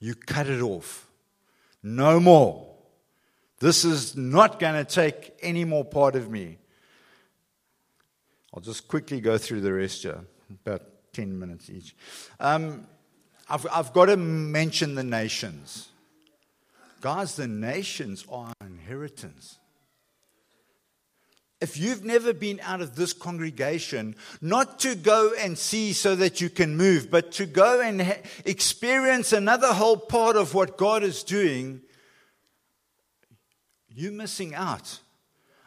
You 0.00 0.14
cut 0.14 0.48
it 0.48 0.60
off. 0.60 1.08
No 1.82 2.20
more. 2.20 2.68
This 3.60 3.84
is 3.84 4.16
not 4.16 4.60
going 4.60 4.84
to 4.84 4.84
take 4.84 5.34
any 5.40 5.64
more 5.64 5.84
part 5.84 6.14
of 6.14 6.30
me. 6.30 6.58
I'll 8.54 8.60
just 8.60 8.88
quickly 8.88 9.20
go 9.20 9.38
through 9.38 9.60
the 9.60 9.72
rest 9.72 10.02
here, 10.02 10.24
about 10.64 10.82
10 11.12 11.38
minutes 11.38 11.68
each. 11.70 11.94
Um, 12.38 12.86
I've, 13.50 13.66
I've 13.72 13.92
got 13.92 14.06
to 14.06 14.16
mention 14.16 14.94
the 14.94 15.04
nations. 15.04 15.88
Guys, 17.00 17.36
the 17.36 17.46
nations 17.46 18.24
are 18.30 18.52
inheritance. 18.60 19.58
If 21.60 21.76
you've 21.76 22.04
never 22.04 22.32
been 22.32 22.60
out 22.62 22.80
of 22.80 22.94
this 22.94 23.12
congregation, 23.12 24.14
not 24.40 24.78
to 24.80 24.94
go 24.94 25.32
and 25.38 25.58
see 25.58 25.92
so 25.92 26.14
that 26.16 26.40
you 26.40 26.50
can 26.50 26.76
move, 26.76 27.10
but 27.10 27.32
to 27.32 27.46
go 27.46 27.80
and 27.80 28.00
ha- 28.00 28.22
experience 28.44 29.32
another 29.32 29.72
whole 29.72 29.96
part 29.96 30.36
of 30.36 30.54
what 30.54 30.78
God 30.78 31.02
is 31.02 31.24
doing, 31.24 31.80
you're 33.92 34.12
missing 34.12 34.54
out. 34.54 35.00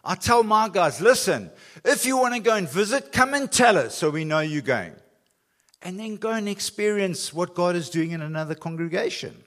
I 0.03 0.15
tell 0.15 0.43
my 0.43 0.69
guys, 0.69 1.01
listen, 1.01 1.51
if 1.83 2.05
you 2.05 2.17
want 2.17 2.35
to 2.35 2.39
go 2.39 2.55
and 2.55 2.69
visit, 2.69 3.11
come 3.11 3.33
and 3.33 3.51
tell 3.51 3.77
us 3.77 3.95
so 3.95 4.09
we 4.09 4.23
know 4.23 4.39
you're 4.39 4.61
going 4.61 4.95
and 5.81 5.99
then 5.99 6.17
go 6.17 6.31
and 6.31 6.47
experience 6.47 7.33
what 7.33 7.55
God 7.55 7.75
is 7.75 7.89
doing 7.89 8.11
in 8.11 8.21
another 8.21 8.55
congregation. 8.55 9.43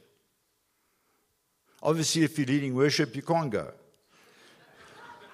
Obviously, 1.83 2.25
if 2.25 2.39
you're 2.39 2.47
leading 2.47 2.75
worship, 2.75 3.15
you 3.15 3.23
can't 3.23 3.51
go. 3.51 3.71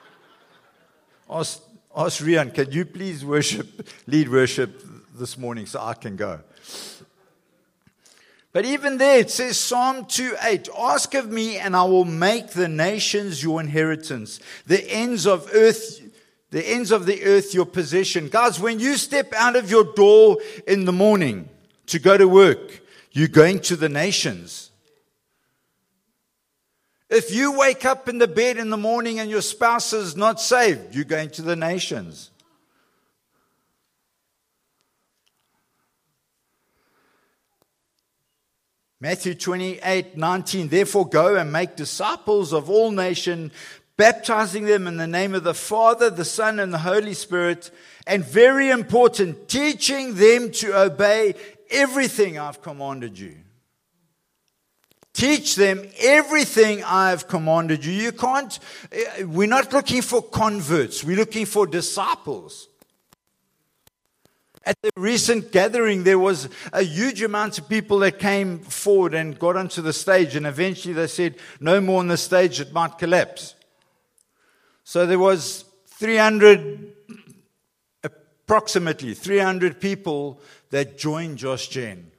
ask, 1.31 1.63
ask 1.97 2.23
Rian, 2.23 2.53
can 2.53 2.71
you 2.73 2.85
please 2.85 3.25
worship, 3.25 3.89
lead 4.07 4.29
worship 4.29 4.83
this 5.15 5.39
morning 5.39 5.67
so 5.67 5.81
I 5.81 5.95
can 5.95 6.17
go? 6.17 6.41
But 8.53 8.65
even 8.65 8.99
there, 8.99 9.21
it 9.21 9.31
says 9.31 9.57
Psalm 9.57 10.07
2 10.07 10.37
8, 10.43 10.69
Ask 10.77 11.15
of 11.15 11.31
me, 11.31 11.57
and 11.57 11.77
I 11.77 11.85
will 11.85 12.05
make 12.05 12.49
the 12.49 12.69
nations 12.69 13.45
your 13.45 13.61
inheritance, 13.61 14.41
the 14.67 14.85
ends 14.91 15.25
of 15.25 15.49
earth 15.55 16.00
the 16.51 16.67
ends 16.67 16.91
of 16.91 17.07
the 17.07 17.23
earth 17.25 17.55
your 17.55 17.67
possession. 17.67 18.29
Guys, 18.29 18.59
when 18.61 18.81
you 18.81 18.97
step 18.97 19.33
out 19.35 19.57
of 19.57 19.71
your 19.71 19.85
door 19.85 20.39
in 20.67 20.85
the 20.85 20.93
morning 20.93 21.49
to 21.87 21.99
go 21.99 22.17
to 22.17 22.29
work, 22.29 22.81
you're 23.13 23.29
going 23.29 23.61
to 23.61 23.77
the 23.77 23.89
nations. 23.89 24.71
If 27.09 27.33
you 27.33 27.59
wake 27.59 27.85
up 27.85 28.09
in 28.09 28.19
the 28.19 28.29
bed 28.29 28.57
in 28.57 28.71
the 28.71 28.77
morning 28.77 29.19
and 29.19 29.31
your 29.31 29.43
spouse 29.43 29.93
is 29.93 30.17
not 30.17 30.41
saved, 30.41 30.95
you're 30.95 31.05
going 31.05 31.31
to 31.31 31.43
the 31.43 31.57
nations. 31.57 32.31
Matthew 39.03 39.35
28 39.35 40.19
19, 40.19 40.69
therefore 40.69 41.09
go 41.09 41.37
and 41.37 41.51
make 41.51 41.75
disciples 41.75 42.53
of 42.53 42.69
all 42.69 42.91
nations, 42.91 43.51
baptizing 44.01 44.65
them 44.65 44.87
in 44.87 44.97
the 44.97 45.07
name 45.07 45.35
of 45.35 45.45
the 45.45 45.53
Father, 45.53 46.09
the 46.09 46.25
Son, 46.25 46.59
and 46.59 46.73
the 46.73 46.79
Holy 46.79 47.13
Spirit. 47.13 47.71
And 48.07 48.25
very 48.25 48.71
important, 48.71 49.47
teaching 49.47 50.15
them 50.15 50.53
to 50.53 50.75
obey 50.85 51.35
everything 51.71 52.39
I've 52.39 52.63
commanded 52.63 53.19
you. 53.19 53.37
Teach 55.13 55.55
them 55.55 55.87
everything 56.01 56.83
I've 56.83 57.29
commanded 57.29 57.85
you. 57.85 57.93
You 57.93 58.13
can't, 58.13 58.59
eh, 58.91 59.25
we're 59.25 59.47
not 59.47 59.71
looking 59.71 60.01
for 60.01 60.23
converts, 60.23 61.05
we're 61.05 61.19
looking 61.19 61.45
for 61.45 61.67
disciples. 61.67 62.69
At 64.65 64.77
the 64.83 64.93
recent 64.97 65.53
gathering, 65.53 66.05
there 66.05 66.19
was 66.19 66.49
a 66.73 66.83
huge 66.83 67.21
amount 67.21 67.59
of 67.59 67.69
people 67.69 67.99
that 67.99 68.19
came 68.19 68.61
forward 68.61 69.13
and 69.13 69.39
got 69.39 69.57
onto 69.57 69.83
the 69.83 69.93
stage, 69.93 70.37
and 70.37 70.47
eventually 70.47 70.95
they 70.95 71.07
said, 71.07 71.35
No 71.61 71.83
more 71.83 71.99
on 71.99 72.09
the 72.09 72.17
stage, 72.17 72.61
it 72.61 72.73
might 72.73 72.97
collapse. 72.97 73.57
So 74.91 75.07
there 75.07 75.21
was 75.21 75.65
300, 75.87 76.93
approximately 78.03 79.15
300 79.15 79.81
people 79.81 80.41
that 80.71 80.99
joined 80.99 81.39
Josh 81.39 81.69
Gen. 81.69 82.11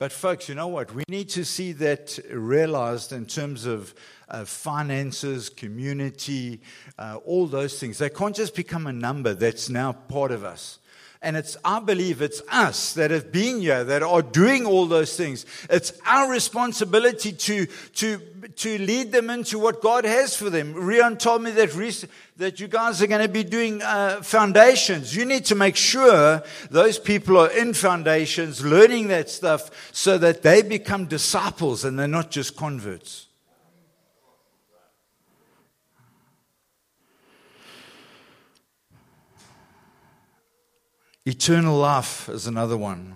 But 0.00 0.10
folks, 0.10 0.48
you 0.48 0.56
know 0.56 0.66
what? 0.66 0.92
We 0.92 1.04
need 1.08 1.28
to 1.28 1.44
see 1.44 1.70
that 1.74 2.18
realized 2.32 3.12
in 3.12 3.26
terms 3.26 3.64
of 3.64 3.94
uh, 4.28 4.44
finances, 4.44 5.48
community, 5.48 6.62
uh, 6.98 7.20
all 7.24 7.46
those 7.46 7.78
things. 7.78 7.98
They 7.98 8.10
can't 8.10 8.34
just 8.34 8.56
become 8.56 8.88
a 8.88 8.92
number 8.92 9.32
that's 9.32 9.68
now 9.68 9.92
part 9.92 10.32
of 10.32 10.42
us. 10.42 10.80
And 11.20 11.36
it's, 11.36 11.56
I 11.64 11.80
believe 11.80 12.22
it's 12.22 12.40
us 12.48 12.92
that 12.94 13.10
have 13.10 13.32
been 13.32 13.60
here 13.60 13.82
that 13.82 14.04
are 14.04 14.22
doing 14.22 14.66
all 14.66 14.86
those 14.86 15.16
things. 15.16 15.46
It's 15.68 15.92
our 16.06 16.30
responsibility 16.30 17.32
to, 17.32 17.66
to, 17.66 18.18
to 18.56 18.78
lead 18.78 19.10
them 19.10 19.28
into 19.28 19.58
what 19.58 19.82
God 19.82 20.04
has 20.04 20.36
for 20.36 20.48
them. 20.48 20.74
Rian 20.74 21.18
told 21.18 21.42
me 21.42 21.50
that, 21.50 22.08
that 22.36 22.60
you 22.60 22.68
guys 22.68 23.02
are 23.02 23.08
going 23.08 23.22
to 23.22 23.28
be 23.28 23.42
doing 23.42 23.82
uh, 23.82 24.22
foundations. 24.22 25.14
You 25.16 25.24
need 25.24 25.44
to 25.46 25.56
make 25.56 25.74
sure 25.74 26.42
those 26.70 27.00
people 27.00 27.36
are 27.36 27.50
in 27.50 27.74
foundations, 27.74 28.64
learning 28.64 29.08
that 29.08 29.28
stuff 29.28 29.90
so 29.92 30.18
that 30.18 30.42
they 30.42 30.62
become 30.62 31.06
disciples 31.06 31.84
and 31.84 31.98
they're 31.98 32.06
not 32.06 32.30
just 32.30 32.56
converts. 32.56 33.27
Eternal 41.28 41.76
life 41.76 42.30
is 42.30 42.46
another 42.46 42.78
one. 42.78 43.14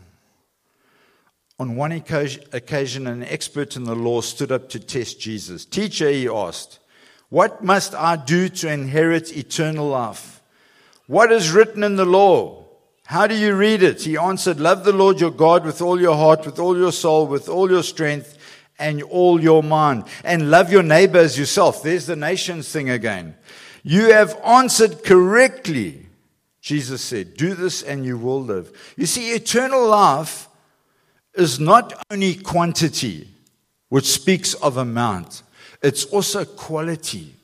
On 1.58 1.76
one 1.76 1.92
occasion, 1.92 3.06
an 3.06 3.22
expert 3.22 3.74
in 3.74 3.84
the 3.84 3.94
law 3.94 4.20
stood 4.20 4.52
up 4.52 4.68
to 4.68 4.78
test 4.78 5.18
Jesus. 5.18 5.64
Teacher, 5.64 6.10
he 6.10 6.28
asked, 6.28 6.78
What 7.30 7.64
must 7.64 7.94
I 7.94 8.16
do 8.16 8.50
to 8.50 8.70
inherit 8.70 9.34
eternal 9.34 9.88
life? 9.88 10.42
What 11.06 11.32
is 11.32 11.52
written 11.52 11.82
in 11.82 11.96
the 11.96 12.04
law? 12.04 12.66
How 13.06 13.26
do 13.26 13.34
you 13.34 13.54
read 13.54 13.82
it? 13.82 14.02
He 14.02 14.18
answered, 14.18 14.60
Love 14.60 14.84
the 14.84 14.92
Lord 14.92 15.18
your 15.18 15.30
God 15.30 15.64
with 15.64 15.80
all 15.80 15.98
your 15.98 16.16
heart, 16.16 16.44
with 16.44 16.58
all 16.58 16.76
your 16.76 16.92
soul, 16.92 17.26
with 17.26 17.48
all 17.48 17.70
your 17.70 17.82
strength, 17.82 18.36
and 18.78 19.02
all 19.04 19.40
your 19.40 19.62
mind. 19.62 20.04
And 20.22 20.50
love 20.50 20.70
your 20.70 20.82
neighbor 20.82 21.20
as 21.20 21.38
yourself. 21.38 21.82
There's 21.82 22.04
the 22.04 22.16
nations 22.16 22.70
thing 22.70 22.90
again. 22.90 23.36
You 23.82 24.12
have 24.12 24.38
answered 24.44 25.02
correctly. 25.02 26.01
Jesus 26.62 27.02
said, 27.02 27.36
Do 27.36 27.54
this 27.54 27.82
and 27.82 28.06
you 28.06 28.16
will 28.16 28.40
live. 28.40 28.94
You 28.96 29.04
see, 29.04 29.32
eternal 29.32 29.86
life 29.86 30.48
is 31.34 31.58
not 31.58 31.92
only 32.10 32.36
quantity, 32.36 33.28
which 33.88 34.06
speaks 34.06 34.54
of 34.54 34.76
amount, 34.76 35.42
it's 35.82 36.04
also 36.06 36.44
quality 36.44 37.34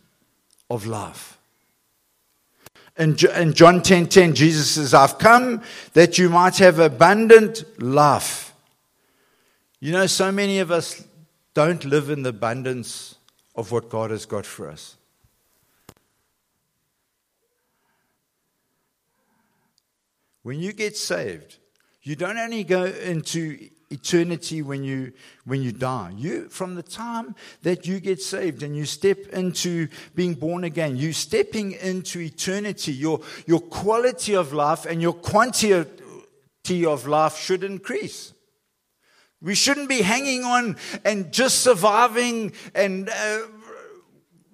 of 0.71 0.87
life. 0.87 1.37
In, 2.97 3.17
John 3.17 3.83
10 3.83 4.07
10, 4.07 4.35
Jesus 4.35 4.71
says, 4.73 4.95
I've 4.95 5.19
come 5.19 5.63
that 5.95 6.17
you 6.17 6.29
might 6.29 6.59
have 6.59 6.79
abundant 6.79 7.65
life. 7.83 8.55
You 9.81 9.93
know, 9.93 10.07
so 10.07 10.31
many 10.31 10.61
of 10.61 10.71
us 10.71 11.05
don't 11.55 11.85
live 11.85 12.09
in 12.09 12.23
the 12.23 12.31
abundance 12.31 13.17
of 13.57 13.73
what 13.73 13.89
God 13.89 14.11
has 14.13 14.27
got 14.27 14.47
for 14.47 14.69
us. 14.69 14.97
When 20.49 20.61
you 20.61 20.73
get 20.73 20.97
saved, 20.97 21.59
you 22.01 22.17
don't 22.17 22.39
only 22.39 22.65
go 22.65 22.85
into 22.85 23.69
eternity 23.91 24.63
when 24.63 24.83
you 24.83 25.13
when 25.45 25.61
you 25.61 25.73
die. 25.73 26.15
You 26.17 26.49
from 26.49 26.75
the 26.75 26.83
time 26.83 27.35
that 27.65 27.87
you 27.87 28.01
get 28.01 28.23
saved 28.23 28.63
and 28.63 28.75
you 28.75 28.87
step 28.87 29.19
into 29.35 29.89
being 30.15 30.33
born 30.33 30.65
again 30.65 30.97
you 30.97 31.13
stepping 31.13 31.73
into 31.73 32.19
eternity 32.19 32.95
your 32.95 33.21
your 33.45 33.61
quality 33.61 34.35
of 34.35 34.55
life 34.55 34.87
and 34.87 35.03
your 35.03 35.13
quantity 35.13 36.87
of 36.87 37.07
life 37.07 37.37
should 37.37 37.63
increase. 37.63 38.33
We 39.43 39.55
shouldn't 39.55 39.91
be 39.91 40.01
hanging 40.01 40.45
on 40.45 40.79
and 41.05 41.31
just 41.31 41.61
surviving 41.61 42.55
and 42.75 43.11
uh, 43.11 43.41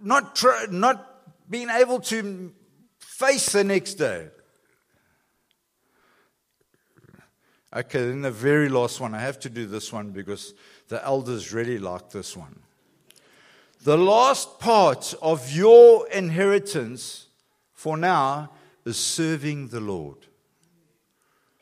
not 0.03 0.35
tr- 0.35 0.67
not 0.73 1.49
being 1.49 1.71
able 1.71 2.01
to 2.11 2.53
face 2.99 3.53
the 3.53 3.63
next 3.63 3.95
day 3.95 4.31
Okay, 7.75 8.07
then 8.07 8.23
the 8.23 8.31
very 8.31 8.69
last 8.69 9.01
one. 9.01 9.15
I 9.15 9.21
have 9.21 9.41
to 9.41 9.51
do 9.51 9.67
this 9.67 9.93
one 9.93 10.11
because 10.11 10.55
the 10.89 11.05
elders 11.05 11.53
really 11.53 11.79
like 11.79 12.11
this 12.11 12.37
one. 12.37 12.61
The 13.83 13.99
last 13.99 14.61
part 14.61 15.13
of 15.21 15.51
your 15.53 16.09
inheritance 16.09 17.27
for 17.73 17.97
now 17.97 18.51
is 18.85 18.97
serving 18.97 19.69
the 19.69 19.81
Lord. 19.81 20.19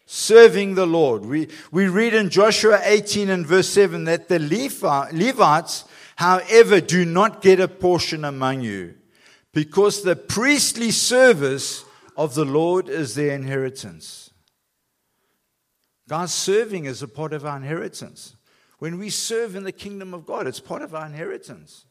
Serving 0.05 0.75
the 0.75 0.87
Lord. 0.87 1.25
We, 1.25 1.49
we 1.71 1.89
read 1.89 2.13
in 2.13 2.29
Joshua 2.29 2.81
18 2.85 3.31
and 3.31 3.47
verse 3.47 3.69
7 3.71 4.05
that 4.05 4.29
the 4.29 4.39
Levites, 4.39 5.85
however, 6.17 6.81
do 6.83 7.07
not 7.07 7.41
get 7.41 7.59
a 7.59 7.69
portion 7.69 8.27
among 8.27 8.61
you 8.61 8.95
because 9.53 10.03
the 10.03 10.17
priestly 10.17 10.91
service 10.91 11.85
of 12.17 12.35
the 12.35 12.45
Lord 12.45 12.91
is 12.91 13.15
their 13.15 13.35
inheritance. 13.35 14.32
God's 16.13 16.35
serving 16.35 16.85
is 16.85 17.03
a 17.03 17.09
part 17.09 17.33
of 17.33 17.47
our 17.47 17.57
inheritance. 17.57 18.37
When 18.81 18.99
we 18.99 19.09
serve 19.09 19.57
in 19.57 19.65
the 19.65 19.73
kingdom 19.73 20.13
of 20.13 20.27
God, 20.27 20.47
it's 20.47 20.61
part 20.61 20.83
of 20.83 20.95
our 20.95 21.07
inheritance. 21.07 21.87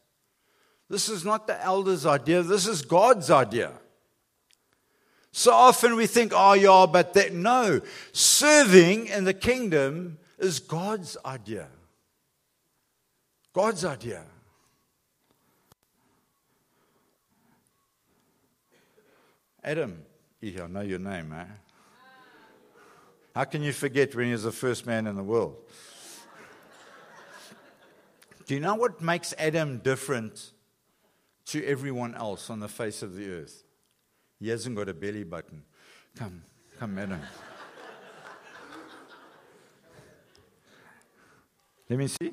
This 0.88 1.08
is 1.08 1.24
not 1.24 1.48
the 1.48 1.60
elder's 1.60 2.06
idea, 2.06 2.44
this 2.44 2.68
is 2.68 2.82
God's 2.82 3.32
idea. 3.32 3.72
So 5.32 5.50
often 5.50 5.96
we 5.96 6.06
think, 6.06 6.30
oh, 6.36 6.52
yeah, 6.52 6.86
but 6.88 7.14
that. 7.14 7.32
No, 7.34 7.80
serving 8.12 9.08
in 9.08 9.24
the 9.24 9.34
kingdom 9.34 10.18
is 10.38 10.60
God's 10.60 11.16
idea. 11.24 11.66
God's 13.52 13.84
idea. 13.84 14.22
Adam, 19.64 20.00
I 20.40 20.66
know 20.68 20.82
your 20.82 21.00
name, 21.00 21.32
eh? 21.32 21.71
How 23.34 23.44
can 23.44 23.62
you 23.62 23.72
forget 23.72 24.14
when 24.14 24.26
he 24.26 24.32
was 24.32 24.42
the 24.42 24.52
first 24.52 24.86
man 24.86 25.06
in 25.06 25.16
the 25.16 25.22
world? 25.22 25.56
Do 28.46 28.54
you 28.54 28.60
know 28.60 28.74
what 28.74 29.00
makes 29.00 29.32
Adam 29.38 29.78
different 29.78 30.52
to 31.46 31.64
everyone 31.64 32.14
else 32.14 32.50
on 32.50 32.60
the 32.60 32.68
face 32.68 33.02
of 33.02 33.14
the 33.14 33.30
earth? 33.30 33.64
He 34.38 34.50
hasn't 34.50 34.76
got 34.76 34.88
a 34.88 34.94
belly 34.94 35.24
button. 35.24 35.62
Come, 36.16 36.42
come, 36.78 36.98
Adam. 36.98 37.20
Let 41.88 41.98
me 41.98 42.08
see. 42.08 42.32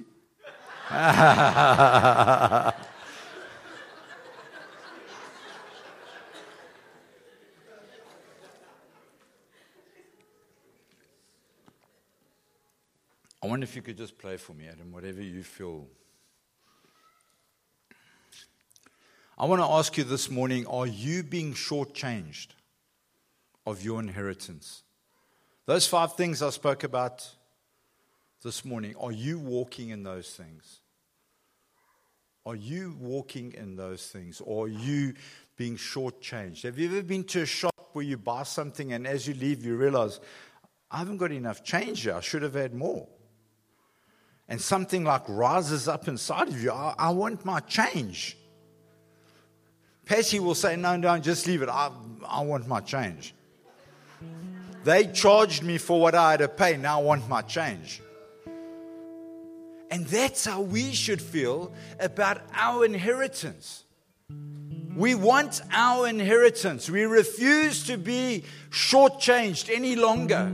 I 13.41 13.47
wonder 13.47 13.63
if 13.63 13.75
you 13.75 13.81
could 13.81 13.97
just 13.97 14.17
play 14.17 14.35
for 14.35 14.53
me, 14.53 14.67
Adam, 14.67 14.91
whatever 14.91 15.21
you 15.21 15.43
feel. 15.43 15.87
I 19.37 19.45
want 19.45 19.61
to 19.61 19.67
ask 19.67 19.97
you 19.97 20.03
this 20.03 20.29
morning 20.29 20.67
are 20.67 20.87
you 20.87 21.23
being 21.23 21.53
shortchanged 21.53 22.47
of 23.65 23.81
your 23.81 24.01
inheritance? 24.01 24.83
Those 25.65 25.87
five 25.87 26.15
things 26.15 26.41
I 26.41 26.49
spoke 26.49 26.83
about 26.83 27.29
this 28.43 28.65
morning, 28.65 28.95
are 28.99 29.11
you 29.11 29.39
walking 29.39 29.89
in 29.89 30.03
those 30.03 30.31
things? 30.31 30.81
Are 32.45 32.55
you 32.55 32.97
walking 32.99 33.53
in 33.53 33.77
those 33.77 34.07
things? 34.07 34.41
Or 34.41 34.65
are 34.65 34.69
you 34.69 35.13
being 35.55 35.77
shortchanged? 35.77 36.63
Have 36.63 36.77
you 36.77 36.89
ever 36.89 37.03
been 37.03 37.23
to 37.25 37.43
a 37.43 37.45
shop 37.45 37.89
where 37.93 38.03
you 38.03 38.17
buy 38.17 38.43
something 38.43 38.91
and 38.91 39.07
as 39.07 39.27
you 39.27 39.33
leave, 39.33 39.63
you 39.63 39.77
realize, 39.77 40.19
I 40.91 40.97
haven't 40.97 41.17
got 41.17 41.31
enough 41.31 41.63
change 41.63 42.01
here. 42.01 42.15
I 42.15 42.21
should 42.21 42.41
have 42.41 42.55
had 42.55 42.73
more 42.73 43.07
and 44.49 44.59
something 44.59 45.03
like 45.03 45.21
rises 45.27 45.87
up 45.87 46.07
inside 46.07 46.47
of 46.47 46.61
you, 46.61 46.71
I, 46.71 46.95
I 46.97 47.09
want 47.11 47.45
my 47.45 47.59
change. 47.61 48.35
Patty 50.05 50.39
will 50.39 50.55
say, 50.55 50.75
No, 50.75 50.99
don't 50.99 51.23
just 51.23 51.45
leave 51.45 51.61
it. 51.61 51.69
I, 51.69 51.91
I 52.27 52.41
want 52.41 52.67
my 52.67 52.81
change. 52.81 53.35
They 54.83 55.05
charged 55.05 55.61
me 55.61 55.77
for 55.77 56.01
what 56.01 56.15
I 56.15 56.31
had 56.31 56.39
to 56.39 56.47
pay. 56.47 56.77
Now 56.77 56.99
I 56.99 57.03
want 57.03 57.29
my 57.29 57.43
change. 57.43 58.01
And 59.91 60.05
that's 60.05 60.45
how 60.45 60.61
we 60.61 60.93
should 60.93 61.21
feel 61.21 61.71
about 61.99 62.41
our 62.53 62.85
inheritance. 62.85 63.83
We 64.95 65.15
want 65.15 65.61
our 65.71 66.07
inheritance. 66.07 66.89
We 66.89 67.03
refuse 67.03 67.85
to 67.87 67.97
be 67.97 68.43
shortchanged 68.71 69.73
any 69.73 69.95
longer. 69.95 70.51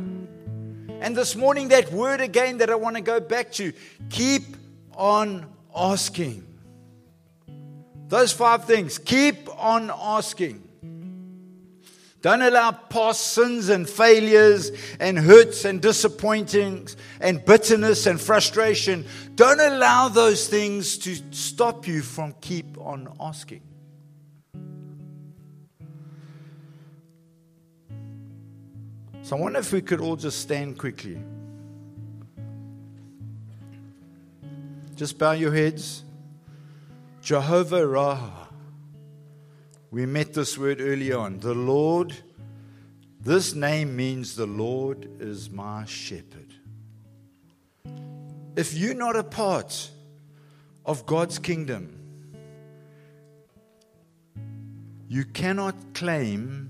And 1.01 1.15
this 1.15 1.35
morning, 1.35 1.69
that 1.69 1.91
word 1.91 2.21
again 2.21 2.59
that 2.59 2.69
I 2.69 2.75
want 2.75 2.95
to 2.95 3.01
go 3.01 3.19
back 3.19 3.51
to 3.53 3.73
keep 4.09 4.43
on 4.95 5.45
asking. 5.75 6.47
Those 8.07 8.31
five 8.31 8.65
things 8.65 8.97
keep 8.97 9.49
on 9.57 9.91
asking. 9.93 10.61
Don't 12.21 12.41
allow 12.41 12.71
past 12.71 13.33
sins 13.33 13.69
and 13.69 13.87
failures 13.87 14.71
and 14.99 15.19
hurts 15.19 15.63
and 15.63 15.79
disappointings 15.79 16.97
and 17.19 17.43
bitterness 17.45 18.07
and 18.07 18.19
frustration. 18.19 19.05
Don't 19.35 19.59
allow 19.59 20.07
those 20.07 20.47
things 20.47 20.97
to 20.99 21.15
stop 21.29 21.87
you 21.87 22.01
from 22.01 22.33
keep 22.41 22.79
on 22.79 23.15
asking. 23.19 23.61
So 29.25 29.35
I 29.35 29.39
wonder 29.39 29.57
if 29.57 29.73
we 29.73 29.81
could 29.81 30.01
all 30.01 30.15
just 30.15 30.39
stand 30.39 30.77
quickly. 30.77 31.17
Just 34.95 35.17
bow 35.17 35.31
your 35.31 35.51
heads. 35.51 36.03
Jehovah 37.23 37.87
Raah. 37.87 38.49
We 39.89 40.05
met 40.05 40.35
this 40.35 40.59
word 40.59 40.79
early 40.79 41.11
on. 41.11 41.39
The 41.39 41.55
Lord, 41.55 42.13
this 43.19 43.55
name 43.55 43.95
means 43.95 44.35
the 44.35 44.45
Lord 44.45 45.09
is 45.19 45.49
my 45.49 45.85
shepherd. 45.85 46.53
If 48.55 48.75
you're 48.75 48.93
not 48.93 49.15
a 49.15 49.23
part 49.23 49.89
of 50.85 51.07
God's 51.07 51.39
kingdom, 51.39 51.97
you 55.09 55.25
cannot 55.25 55.95
claim 55.95 56.69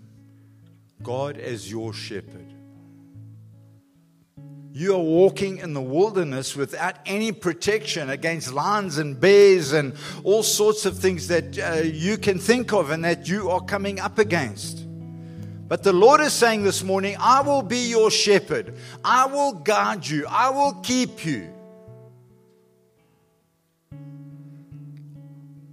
God 1.03 1.37
as 1.37 1.69
your 1.69 1.93
shepherd. 1.93 2.53
You 4.71 4.93
are 4.95 5.01
walking 5.01 5.59
in 5.59 5.73
the 5.73 5.81
wilderness 5.81 6.53
without 6.53 6.95
any 7.05 7.31
protection 7.31 8.09
against 8.09 8.51
lions 8.51 8.97
and 8.97 9.17
bears 9.17 9.71
and 9.71 9.93
all 10.25 10.43
sorts 10.43 10.85
of 10.85 10.99
things 10.99 11.29
that 11.29 11.57
uh, 11.57 11.75
you 11.83 12.17
can 12.17 12.39
think 12.39 12.73
of 12.73 12.89
and 12.89 13.05
that 13.05 13.29
you 13.29 13.49
are 13.49 13.61
coming 13.61 14.01
up 14.01 14.19
against. 14.19 14.85
But 15.67 15.81
the 15.81 15.93
Lord 15.93 16.19
is 16.19 16.33
saying 16.33 16.63
this 16.63 16.83
morning, 16.83 17.15
I 17.19 17.41
will 17.41 17.61
be 17.61 17.89
your 17.89 18.11
shepherd. 18.11 18.75
I 19.03 19.25
will 19.27 19.53
guard 19.53 20.05
you. 20.05 20.25
I 20.29 20.49
will 20.49 20.73
keep 20.83 21.25
you. 21.25 21.51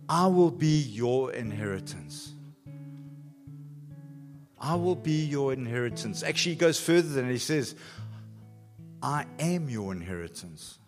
I 0.08 0.26
will 0.28 0.50
be 0.50 0.80
your 0.80 1.32
inheritance. 1.32 2.34
I 4.62 4.76
will 4.76 4.94
be 4.94 5.24
your 5.24 5.52
inheritance. 5.52 6.22
Actually, 6.22 6.52
he 6.52 6.58
goes 6.58 6.80
further 6.80 7.08
than 7.08 7.28
he 7.28 7.38
says, 7.38 7.74
I 9.02 9.26
am 9.40 9.68
your 9.68 9.92
inheritance. 9.92 10.78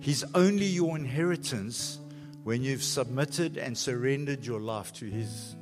He's 0.00 0.24
only 0.34 0.64
your 0.64 0.96
inheritance 0.96 1.98
when 2.44 2.62
you've 2.62 2.82
submitted 2.82 3.58
and 3.58 3.76
surrendered 3.76 4.46
your 4.46 4.58
life 4.58 4.90
to 4.94 5.04
His, 5.04 5.54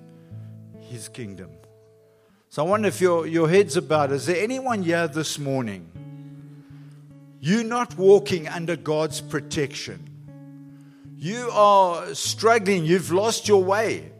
His 0.82 1.08
kingdom. 1.08 1.50
So 2.48 2.64
I 2.64 2.68
wonder 2.68 2.86
if 2.86 3.00
your, 3.00 3.26
your 3.26 3.48
head's 3.48 3.76
about 3.76 4.12
is 4.12 4.26
there 4.26 4.40
anyone 4.40 4.84
here 4.84 5.08
this 5.08 5.40
morning? 5.40 5.90
You're 7.40 7.64
not 7.64 7.98
walking 7.98 8.46
under 8.46 8.76
God's 8.76 9.20
protection. 9.20 10.08
You 11.16 11.50
are 11.52 12.14
struggling. 12.14 12.84
You've 12.84 13.10
lost 13.10 13.48
your 13.48 13.64
way. 13.64 14.12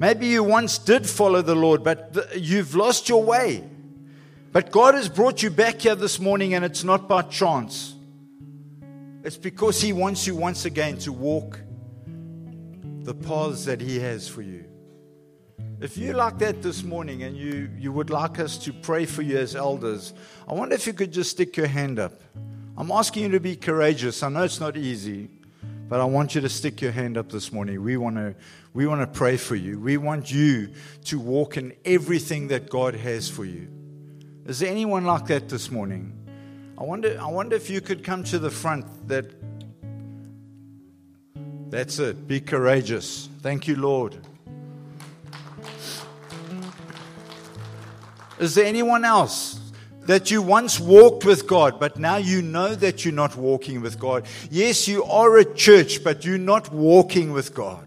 Maybe 0.00 0.26
you 0.26 0.44
once 0.44 0.78
did 0.78 1.08
follow 1.08 1.42
the 1.42 1.56
Lord, 1.56 1.82
but 1.82 2.12
the, 2.12 2.28
you've 2.38 2.74
lost 2.74 3.08
your 3.08 3.22
way. 3.22 3.64
But 4.52 4.70
God 4.70 4.94
has 4.94 5.08
brought 5.08 5.42
you 5.42 5.50
back 5.50 5.80
here 5.80 5.94
this 5.94 6.20
morning, 6.20 6.54
and 6.54 6.64
it's 6.64 6.84
not 6.84 7.08
by 7.08 7.22
chance. 7.22 7.94
It's 9.24 9.36
because 9.36 9.80
He 9.80 9.92
wants 9.92 10.26
you 10.26 10.36
once 10.36 10.64
again 10.64 10.98
to 10.98 11.12
walk 11.12 11.60
the 13.02 13.14
paths 13.14 13.64
that 13.64 13.80
He 13.80 13.98
has 13.98 14.28
for 14.28 14.42
you. 14.42 14.64
If 15.80 15.96
you 15.96 16.12
like 16.12 16.38
that 16.38 16.62
this 16.62 16.82
morning 16.82 17.22
and 17.22 17.36
you, 17.36 17.70
you 17.78 17.92
would 17.92 18.10
like 18.10 18.38
us 18.38 18.58
to 18.58 18.72
pray 18.72 19.06
for 19.06 19.22
you 19.22 19.38
as 19.38 19.54
elders, 19.54 20.12
I 20.48 20.54
wonder 20.54 20.74
if 20.74 20.86
you 20.86 20.92
could 20.92 21.12
just 21.12 21.30
stick 21.30 21.56
your 21.56 21.68
hand 21.68 21.98
up. 21.98 22.20
I'm 22.76 22.90
asking 22.90 23.24
you 23.24 23.28
to 23.30 23.40
be 23.40 23.56
courageous. 23.56 24.22
I 24.22 24.28
know 24.28 24.42
it's 24.42 24.60
not 24.60 24.76
easy, 24.76 25.28
but 25.88 26.00
I 26.00 26.04
want 26.04 26.34
you 26.34 26.42
to 26.42 26.48
stick 26.48 26.82
your 26.82 26.92
hand 26.92 27.16
up 27.16 27.32
this 27.32 27.52
morning. 27.52 27.82
We 27.82 27.96
want 27.96 28.16
to 28.16 28.34
we 28.74 28.86
want 28.86 29.00
to 29.00 29.06
pray 29.06 29.36
for 29.36 29.56
you. 29.56 29.80
We 29.80 29.96
want 29.96 30.30
you 30.30 30.72
to 31.06 31.18
walk 31.18 31.56
in 31.56 31.72
everything 31.84 32.48
that 32.48 32.68
God 32.68 32.94
has 32.94 33.28
for 33.28 33.44
you. 33.44 33.68
Is 34.46 34.60
there 34.60 34.70
anyone 34.70 35.04
like 35.04 35.26
that 35.26 35.48
this 35.48 35.70
morning? 35.70 36.12
I 36.78 36.84
wonder, 36.84 37.18
I 37.20 37.26
wonder 37.26 37.56
if 37.56 37.70
you 37.70 37.80
could 37.80 38.04
come 38.04 38.22
to 38.24 38.38
the 38.38 38.50
front. 38.50 38.86
That 39.08 39.34
that's 41.70 41.98
it. 41.98 42.28
Be 42.28 42.40
courageous. 42.40 43.28
Thank 43.42 43.66
you, 43.66 43.76
Lord. 43.76 44.16
Is 48.38 48.54
there 48.54 48.66
anyone 48.66 49.04
else 49.04 49.58
that 50.08 50.30
you 50.30 50.40
once 50.40 50.80
walked 50.80 51.26
with 51.26 51.46
God, 51.46 51.78
but 51.78 51.98
now 51.98 52.16
you 52.16 52.40
know 52.40 52.74
that 52.74 53.04
you're 53.04 53.12
not 53.12 53.36
walking 53.36 53.82
with 53.82 54.00
God? 54.00 54.24
Yes, 54.50 54.88
you 54.88 55.04
are 55.04 55.36
a 55.36 55.44
church, 55.54 56.02
but 56.02 56.24
you're 56.24 56.38
not 56.38 56.72
walking 56.72 57.30
with 57.30 57.52
God. 57.52 57.86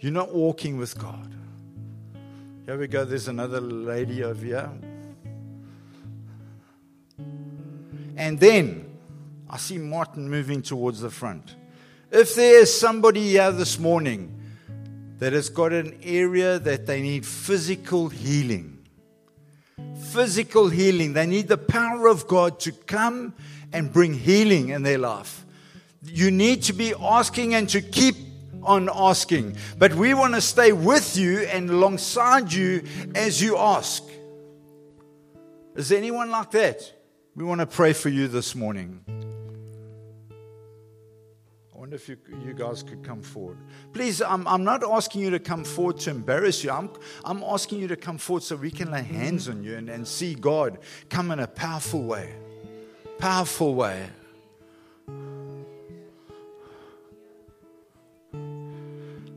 You're 0.00 0.10
not 0.10 0.34
walking 0.34 0.78
with 0.78 0.98
God. 0.98 1.32
Here 2.66 2.76
we 2.76 2.88
go. 2.88 3.04
There's 3.04 3.28
another 3.28 3.60
lady 3.60 4.24
over 4.24 4.44
here. 4.44 4.72
And 8.16 8.40
then 8.40 8.84
I 9.48 9.58
see 9.58 9.78
Martin 9.78 10.28
moving 10.28 10.62
towards 10.62 11.00
the 11.00 11.10
front. 11.10 11.54
If 12.10 12.34
there 12.34 12.60
is 12.60 12.76
somebody 12.76 13.28
here 13.28 13.52
this 13.52 13.78
morning 13.78 14.36
that 15.20 15.32
has 15.32 15.48
got 15.48 15.72
an 15.72 15.96
area 16.02 16.58
that 16.58 16.86
they 16.86 17.02
need 17.02 17.24
physical 17.24 18.08
healing, 18.08 18.81
physical 20.12 20.68
healing, 20.68 21.12
they 21.12 21.26
need 21.26 21.48
the 21.48 21.58
power 21.58 22.06
of 22.06 22.26
God 22.26 22.60
to 22.60 22.72
come 22.72 23.34
and 23.72 23.92
bring 23.92 24.14
healing 24.14 24.70
in 24.70 24.82
their 24.82 24.98
life. 24.98 25.44
You 26.04 26.30
need 26.30 26.62
to 26.64 26.72
be 26.72 26.94
asking 27.00 27.54
and 27.54 27.68
to 27.70 27.80
keep 27.80 28.16
on 28.62 28.88
asking. 28.92 29.56
But 29.78 29.94
we 29.94 30.14
want 30.14 30.34
to 30.34 30.40
stay 30.40 30.72
with 30.72 31.16
you 31.16 31.40
and 31.40 31.70
alongside 31.70 32.52
you 32.52 32.84
as 33.14 33.40
you 33.40 33.56
ask. 33.56 34.02
Is 35.74 35.88
there 35.88 35.98
anyone 35.98 36.30
like 36.30 36.50
that? 36.50 36.92
We 37.34 37.44
want 37.44 37.60
to 37.60 37.66
pray 37.66 37.92
for 37.92 38.08
you 38.08 38.28
this 38.28 38.54
morning. 38.54 39.21
Wonder 41.82 41.96
if 41.96 42.08
you, 42.08 42.16
you 42.46 42.54
guys 42.54 42.84
could 42.84 43.02
come 43.02 43.22
forward. 43.22 43.58
Please, 43.92 44.22
I'm, 44.22 44.46
I'm 44.46 44.62
not 44.62 44.84
asking 44.84 45.22
you 45.22 45.30
to 45.30 45.40
come 45.40 45.64
forward 45.64 45.98
to 45.98 46.10
embarrass 46.10 46.62
you. 46.62 46.70
I'm, 46.70 46.90
I'm 47.24 47.42
asking 47.42 47.80
you 47.80 47.88
to 47.88 47.96
come 47.96 48.18
forward 48.18 48.44
so 48.44 48.54
we 48.54 48.70
can 48.70 48.92
lay 48.92 49.02
hands 49.02 49.48
on 49.48 49.64
you 49.64 49.76
and, 49.76 49.88
and 49.88 50.06
see 50.06 50.36
God 50.36 50.78
come 51.10 51.32
in 51.32 51.40
a 51.40 51.48
powerful 51.48 52.04
way. 52.04 52.36
Powerful 53.18 53.74
way. 53.74 54.08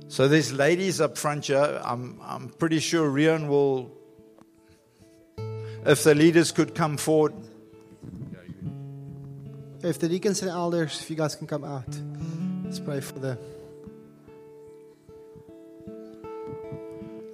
So 0.08 0.28
there's 0.28 0.54
ladies 0.54 1.02
up 1.02 1.18
front 1.18 1.48
here. 1.48 1.82
I'm, 1.84 2.22
I'm 2.24 2.50
pretty 2.50 2.78
sure 2.78 3.10
Rian 3.10 3.48
will, 3.48 3.92
if 5.84 6.04
the 6.04 6.14
leaders 6.14 6.52
could 6.52 6.76
come 6.76 6.98
forward. 6.98 7.34
If 9.86 10.00
the 10.00 10.10
deacons 10.10 10.42
and 10.42 10.50
elders, 10.50 11.00
if 11.00 11.12
you 11.12 11.16
guys 11.16 11.36
can 11.36 11.46
come 11.46 11.64
out, 11.64 11.86
let's 12.64 12.80
pray 12.80 13.00
for 13.02 13.20
the. 13.20 13.38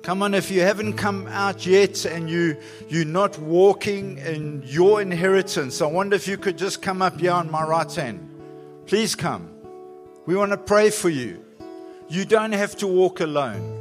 Come 0.04 0.22
on, 0.22 0.34
if 0.34 0.52
you 0.52 0.60
haven't 0.60 0.94
come 0.98 1.28
out 1.28 1.66
yet 1.66 2.04
and 2.04 2.30
you, 2.30 2.58
you're 2.90 3.06
not 3.06 3.40
walking 3.40 4.18
in 4.18 4.64
your 4.66 5.02
inheritance, 5.02 5.82
I 5.82 5.86
wonder 5.86 6.18
if 6.18 6.28
you 6.28 6.36
could 6.38 6.58
just 6.58 6.82
come 6.82 7.02
up 7.02 7.22
here 7.22 7.32
on 7.32 7.50
my 7.50 7.64
right 7.64 7.90
hand. 7.94 8.30
Please 8.86 9.16
come. 9.16 9.50
We 10.26 10.36
want 10.36 10.52
to 10.52 10.58
pray 10.58 10.90
for 10.90 11.08
you. 11.08 11.46
You 12.10 12.26
don't 12.26 12.52
have 12.52 12.76
to 12.80 12.88
walk 12.88 13.22
alone. 13.22 13.78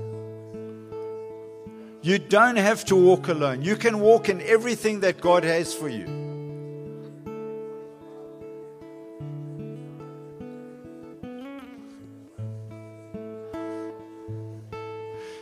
You 2.03 2.21
don't 2.21 2.57
have 2.57 2.85
to 2.85 2.95
walk 2.95 3.27
alone. 3.27 3.63
You 3.63 3.75
can 3.75 3.99
walk 3.99 4.29
in 4.29 4.41
everything 4.43 5.01
that 5.01 5.21
God 5.21 5.43
has 5.43 5.75
for 5.75 5.89
you. 5.89 6.20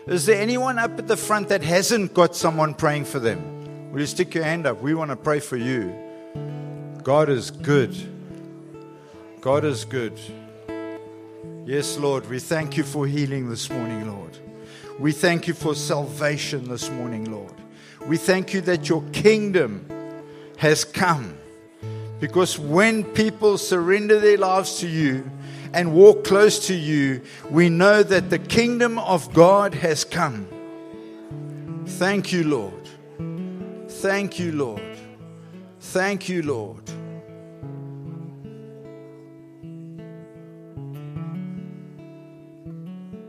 Is 0.08 0.24
there 0.24 0.40
anyone 0.40 0.78
up 0.78 0.98
at 0.98 1.06
the 1.06 1.18
front 1.18 1.50
that 1.50 1.62
hasn't 1.62 2.14
got 2.14 2.34
someone 2.34 2.72
praying 2.72 3.04
for 3.04 3.18
them? 3.18 3.92
Will 3.92 4.00
you 4.00 4.06
stick 4.06 4.34
your 4.34 4.42
hand 4.42 4.66
up? 4.66 4.80
We 4.80 4.94
want 4.94 5.10
to 5.10 5.16
pray 5.16 5.38
for 5.38 5.58
you. 5.58 5.94
God 7.02 7.28
is 7.28 7.50
good. 7.50 7.94
God 9.42 9.66
is 9.66 9.84
good. 9.84 10.18
Yes, 11.66 11.98
Lord, 11.98 12.26
we 12.30 12.38
thank 12.38 12.78
you 12.78 12.84
for 12.84 13.06
healing 13.06 13.50
this 13.50 13.68
morning, 13.68 14.10
Lord. 14.10 14.38
We 14.98 15.12
thank 15.12 15.46
you 15.46 15.52
for 15.52 15.74
salvation 15.74 16.66
this 16.70 16.88
morning, 16.88 17.30
Lord. 17.30 17.52
We 18.06 18.16
thank 18.16 18.54
you 18.54 18.62
that 18.62 18.88
your 18.88 19.02
kingdom 19.12 19.86
has 20.56 20.86
come. 20.86 21.36
Because 22.18 22.58
when 22.58 23.04
people 23.04 23.58
surrender 23.58 24.18
their 24.18 24.38
lives 24.38 24.78
to 24.78 24.88
you, 24.88 25.30
and 25.78 25.92
walk 25.92 26.24
close 26.24 26.66
to 26.66 26.74
you, 26.74 27.22
we 27.50 27.68
know 27.68 28.02
that 28.02 28.30
the 28.30 28.38
kingdom 28.40 28.98
of 28.98 29.32
God 29.32 29.72
has 29.74 30.02
come. 30.02 30.48
Thank 31.86 32.32
you, 32.32 32.42
Lord. 32.42 33.88
Thank 33.88 34.40
you, 34.40 34.50
Lord. 34.50 34.82
Thank 35.78 36.28
you, 36.28 36.42
Lord. 36.42 36.82